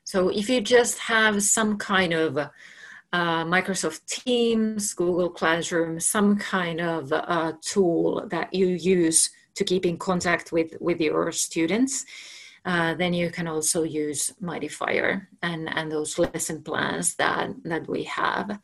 So 0.03 0.29
if 0.29 0.49
you 0.49 0.61
just 0.61 0.99
have 0.99 1.43
some 1.43 1.77
kind 1.77 2.13
of 2.13 2.37
uh, 2.37 3.45
Microsoft 3.45 4.05
Teams, 4.05 4.93
Google 4.93 5.29
Classroom, 5.29 5.99
some 5.99 6.37
kind 6.37 6.79
of 6.79 7.11
uh, 7.11 7.53
tool 7.61 8.27
that 8.29 8.53
you 8.53 8.67
use 8.67 9.29
to 9.55 9.63
keep 9.63 9.85
in 9.85 9.97
contact 9.97 10.51
with, 10.51 10.75
with 10.79 11.01
your 11.01 11.31
students, 11.31 12.05
uh, 12.67 12.93
then 12.95 13.13
you 13.13 13.31
can 13.31 13.47
also 13.47 13.83
use 13.83 14.33
Mightyfire 14.43 15.25
and, 15.41 15.69
and 15.69 15.89
those 15.89 16.19
lesson 16.19 16.61
plans 16.61 17.15
that, 17.15 17.49
that 17.63 17.87
we 17.87 18.03
have. 18.03 18.59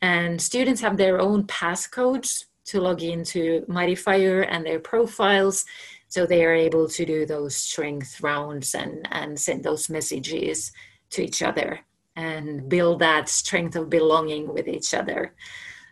And 0.00 0.40
students 0.40 0.80
have 0.80 0.96
their 0.96 1.20
own 1.20 1.44
passcodes 1.44 2.46
to 2.64 2.80
log 2.80 3.02
into 3.02 3.66
Mightyfire 3.68 4.46
and 4.48 4.64
their 4.64 4.80
profiles. 4.80 5.66
So 6.08 6.24
they 6.24 6.46
are 6.46 6.54
able 6.54 6.88
to 6.88 7.04
do 7.04 7.26
those 7.26 7.54
strength 7.54 8.22
rounds 8.22 8.74
and, 8.74 9.06
and 9.10 9.38
send 9.38 9.64
those 9.64 9.90
messages 9.90 10.72
to 11.10 11.22
each 11.22 11.42
other 11.42 11.80
and 12.16 12.70
build 12.70 13.00
that 13.00 13.28
strength 13.28 13.76
of 13.76 13.90
belonging 13.90 14.48
with 14.48 14.66
each 14.66 14.94
other. 14.94 15.34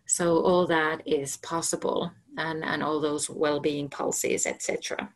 So 0.07 0.41
all 0.41 0.67
that 0.69 1.07
is 1.07 1.37
possible 1.37 2.11
and, 2.39 2.65
and 2.65 2.83
all 2.83 3.01
those 3.01 3.29
well-being 3.29 3.91
pulses, 3.91 4.47
etc. 4.47 5.11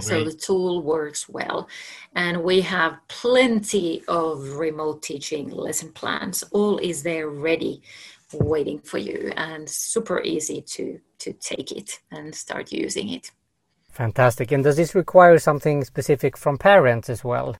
So 0.00 0.22
the 0.22 0.32
tool 0.32 0.82
works 0.82 1.28
well. 1.28 1.68
And 2.14 2.44
we 2.44 2.60
have 2.60 2.98
plenty 3.08 4.02
of 4.06 4.56
remote 4.56 5.02
teaching 5.02 5.50
lesson 5.50 5.92
plans. 5.92 6.44
All 6.52 6.78
is 6.78 7.02
there 7.02 7.28
ready 7.28 7.82
waiting 8.32 8.78
for 8.80 8.98
you 8.98 9.32
and 9.36 9.68
super 9.68 10.22
easy 10.22 10.62
to 10.62 10.98
to 11.18 11.32
take 11.34 11.70
it 11.72 12.00
and 12.10 12.34
start 12.34 12.72
using 12.72 13.10
it. 13.10 13.30
Fantastic. 13.92 14.50
And 14.52 14.64
does 14.64 14.76
this 14.76 14.94
require 14.94 15.38
something 15.38 15.84
specific 15.84 16.36
from 16.36 16.58
parents 16.58 17.10
as 17.10 17.22
well? 17.22 17.56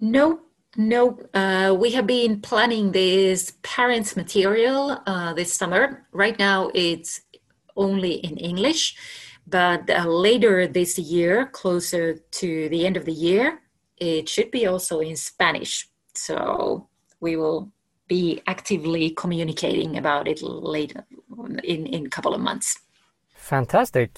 No, 0.00 0.40
no. 0.76 1.18
Uh, 1.34 1.76
we 1.78 1.90
have 1.90 2.06
been 2.06 2.40
planning 2.40 2.92
this 2.92 3.52
parents 3.62 4.16
material 4.16 5.02
uh, 5.06 5.34
this 5.34 5.52
summer. 5.52 6.06
Right 6.12 6.38
now, 6.38 6.70
it's 6.74 7.20
only 7.76 8.12
in 8.12 8.36
English, 8.36 8.96
but 9.50 9.90
uh, 9.90 10.06
later 10.06 10.66
this 10.66 10.98
year, 10.98 11.46
closer 11.46 12.14
to 12.14 12.68
the 12.68 12.86
end 12.86 12.96
of 12.96 13.04
the 13.04 13.12
year, 13.12 13.60
it 13.96 14.28
should 14.28 14.50
be 14.50 14.66
also 14.66 15.00
in 15.00 15.16
Spanish. 15.16 15.88
So 16.14 16.88
we 17.20 17.36
will 17.36 17.70
be 18.08 18.42
actively 18.46 19.10
communicating 19.10 19.96
about 19.96 20.26
it 20.26 20.42
later 20.42 21.04
in 21.62 21.86
in 21.86 22.06
a 22.06 22.08
couple 22.08 22.34
of 22.34 22.40
months. 22.40 22.78
Fantastic. 23.34 24.10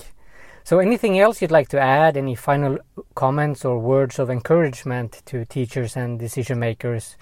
So, 0.65 0.79
anything 0.79 1.19
else 1.19 1.43
you'd 1.43 1.51
like 1.51 1.69
to 1.71 1.81
add? 1.81 2.17
Any 2.17 2.37
final 2.37 2.79
comments 3.15 3.65
or 3.65 3.79
words 3.79 4.19
of 4.19 4.31
encouragement 4.31 5.23
to 5.27 5.45
teachers 5.45 5.97
and 5.97 6.19
decision 6.19 6.59
makers 6.61 7.17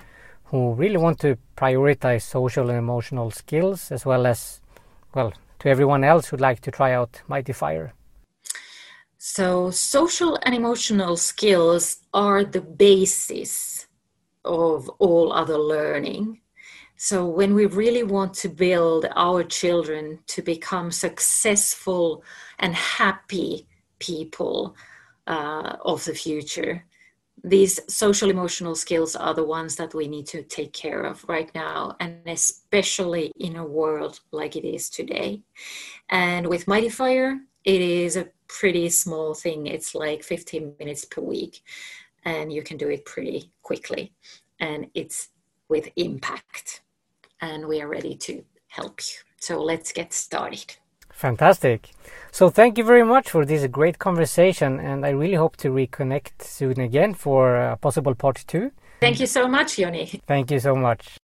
who 0.45 0.75
really 0.75 0.99
want 0.99 1.19
to 1.21 1.39
prioritize 1.57 2.23
social 2.23 2.69
and 2.69 2.79
emotional 2.79 3.31
skills, 3.31 3.91
as 3.91 4.05
well 4.05 4.27
as, 4.27 4.61
well, 5.15 5.33
to 5.61 5.69
everyone 5.69 6.05
else 6.05 6.29
who'd 6.29 6.41
like 6.41 6.61
to 6.61 6.71
try 6.71 6.93
out 6.93 7.23
Mightyfire? 7.29 7.93
So, 9.23 9.71
social 9.71 10.39
and 10.45 10.55
emotional 10.55 11.15
skills 11.19 11.99
are 12.15 12.43
the 12.43 12.63
basis 12.63 13.87
of 14.47 14.89
all 14.99 15.35
other 15.35 15.59
learning. 15.59 16.41
So, 16.97 17.27
when 17.27 17.53
we 17.53 17.67
really 17.67 18.03
want 18.03 18.33
to 18.37 18.49
build 18.49 19.05
our 19.15 19.45
children 19.45 20.21
to 20.29 20.41
become 20.41 20.91
successful 20.91 22.25
and 22.61 22.75
happy 22.75 23.69
people 23.99 24.75
uh, 25.27 25.77
of 25.85 26.03
the 26.07 26.15
future, 26.15 26.87
these 27.45 27.79
social 27.95 28.31
emotional 28.31 28.75
skills 28.75 29.15
are 29.15 29.35
the 29.35 29.45
ones 29.45 29.77
that 29.77 29.93
we 29.93 30.09
need 30.09 30.29
to 30.29 30.43
take 30.43 30.73
care 30.73 31.03
of 31.03 31.29
right 31.29 31.55
now, 31.55 31.95
and 32.01 32.23
especially 32.27 33.33
in 33.39 33.57
a 33.57 33.67
world 33.67 34.21
like 34.33 34.57
it 34.57 34.67
is 34.67 34.89
today. 34.89 35.43
And 36.09 36.47
with 36.47 36.65
Mightyfire, 36.65 37.41
it 37.65 37.81
is 37.81 38.17
a 38.17 38.29
pretty 38.49 38.89
small 38.89 39.35
thing. 39.35 39.67
It's 39.67 39.95
like 39.95 40.23
15 40.23 40.75
minutes 40.79 41.05
per 41.05 41.21
week, 41.21 41.63
and 42.25 42.53
you 42.53 42.63
can 42.63 42.77
do 42.77 42.89
it 42.89 43.05
pretty 43.05 43.51
quickly. 43.63 44.13
And 44.59 44.87
it's 44.95 45.29
with 45.69 45.89
impact 45.97 46.83
and 47.41 47.67
we 47.67 47.81
are 47.81 47.89
ready 47.89 48.15
to 48.15 48.45
help 48.69 49.01
you. 49.01 49.17
So 49.41 49.63
let's 49.63 49.93
get 49.93 50.13
started. 50.13 50.77
Fantastic. 51.13 51.91
So 52.31 52.49
thank 52.51 52.79
you 52.79 52.85
very 52.85 53.05
much 53.05 53.31
for 53.31 53.45
this 53.45 53.67
great 53.67 53.99
conversation, 53.99 54.81
and 54.81 55.05
I 55.05 55.11
really 55.11 55.35
hope 55.35 55.57
to 55.59 55.69
reconnect 55.69 56.43
soon 56.43 56.81
again 56.81 57.15
for 57.15 57.57
a 57.57 57.77
possible 57.77 58.15
part 58.15 58.45
two. 58.47 58.71
Thank 59.01 59.21
you 59.21 59.27
so 59.27 59.49
much, 59.49 59.79
Yoni. 59.79 60.21
Thank 60.27 60.51
you 60.51 60.61
so 60.61 60.75
much. 60.75 61.19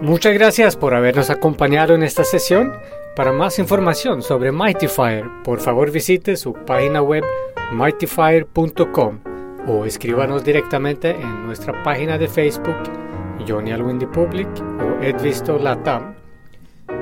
Muchas 0.00 0.34
gracias 0.34 0.76
por 0.76 0.94
habernos 0.94 1.30
acompañado 1.30 1.94
en 1.94 2.02
esta 2.02 2.22
sesión. 2.22 2.72
Para 3.14 3.32
más 3.32 3.58
información 3.58 4.20
sobre 4.20 4.52
Mightyfire, 4.52 5.24
por 5.42 5.58
favor 5.58 5.90
visite 5.90 6.36
su 6.36 6.52
página 6.52 7.00
web 7.00 7.24
mightyfire.com 7.72 9.18
o 9.66 9.84
escríbanos 9.86 10.44
directamente 10.44 11.10
en 11.10 11.46
nuestra 11.46 11.82
página 11.82 12.18
de 12.18 12.28
Facebook 12.28 12.76
Johnny 13.48 13.72
Alwindy 13.72 14.06
Public 14.06 14.48
o 14.80 15.02
Edvisto 15.02 15.58
Latam. 15.58 16.14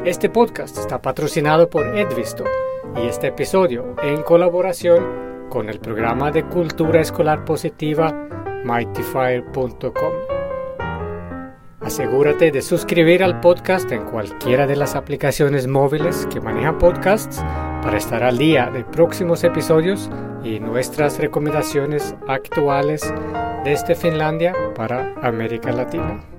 Este 0.04 0.30
podcast 0.30 0.78
está 0.78 1.02
patrocinado 1.02 1.68
por 1.68 1.98
Edvisto 1.98 2.44
y 2.96 3.08
este 3.08 3.26
episodio 3.28 3.96
en 4.04 4.22
colaboración 4.22 5.48
con 5.50 5.68
el 5.68 5.80
programa 5.80 6.30
de 6.30 6.44
cultura 6.44 7.00
escolar 7.00 7.44
positiva 7.44 8.28
mightyfire.com. 8.64 10.33
Asegúrate 11.84 12.50
de 12.50 12.62
suscribir 12.62 13.22
al 13.22 13.40
podcast 13.40 13.92
en 13.92 14.04
cualquiera 14.06 14.66
de 14.66 14.74
las 14.74 14.94
aplicaciones 14.94 15.66
móviles 15.66 16.26
que 16.32 16.40
manejan 16.40 16.78
podcasts 16.78 17.42
para 17.82 17.98
estar 17.98 18.22
al 18.22 18.38
día 18.38 18.70
de 18.72 18.84
próximos 18.84 19.44
episodios 19.44 20.10
y 20.42 20.60
nuestras 20.60 21.18
recomendaciones 21.18 22.14
actuales 22.26 23.12
desde 23.64 23.94
Finlandia 23.94 24.54
para 24.74 25.14
América 25.20 25.72
Latina. 25.72 26.33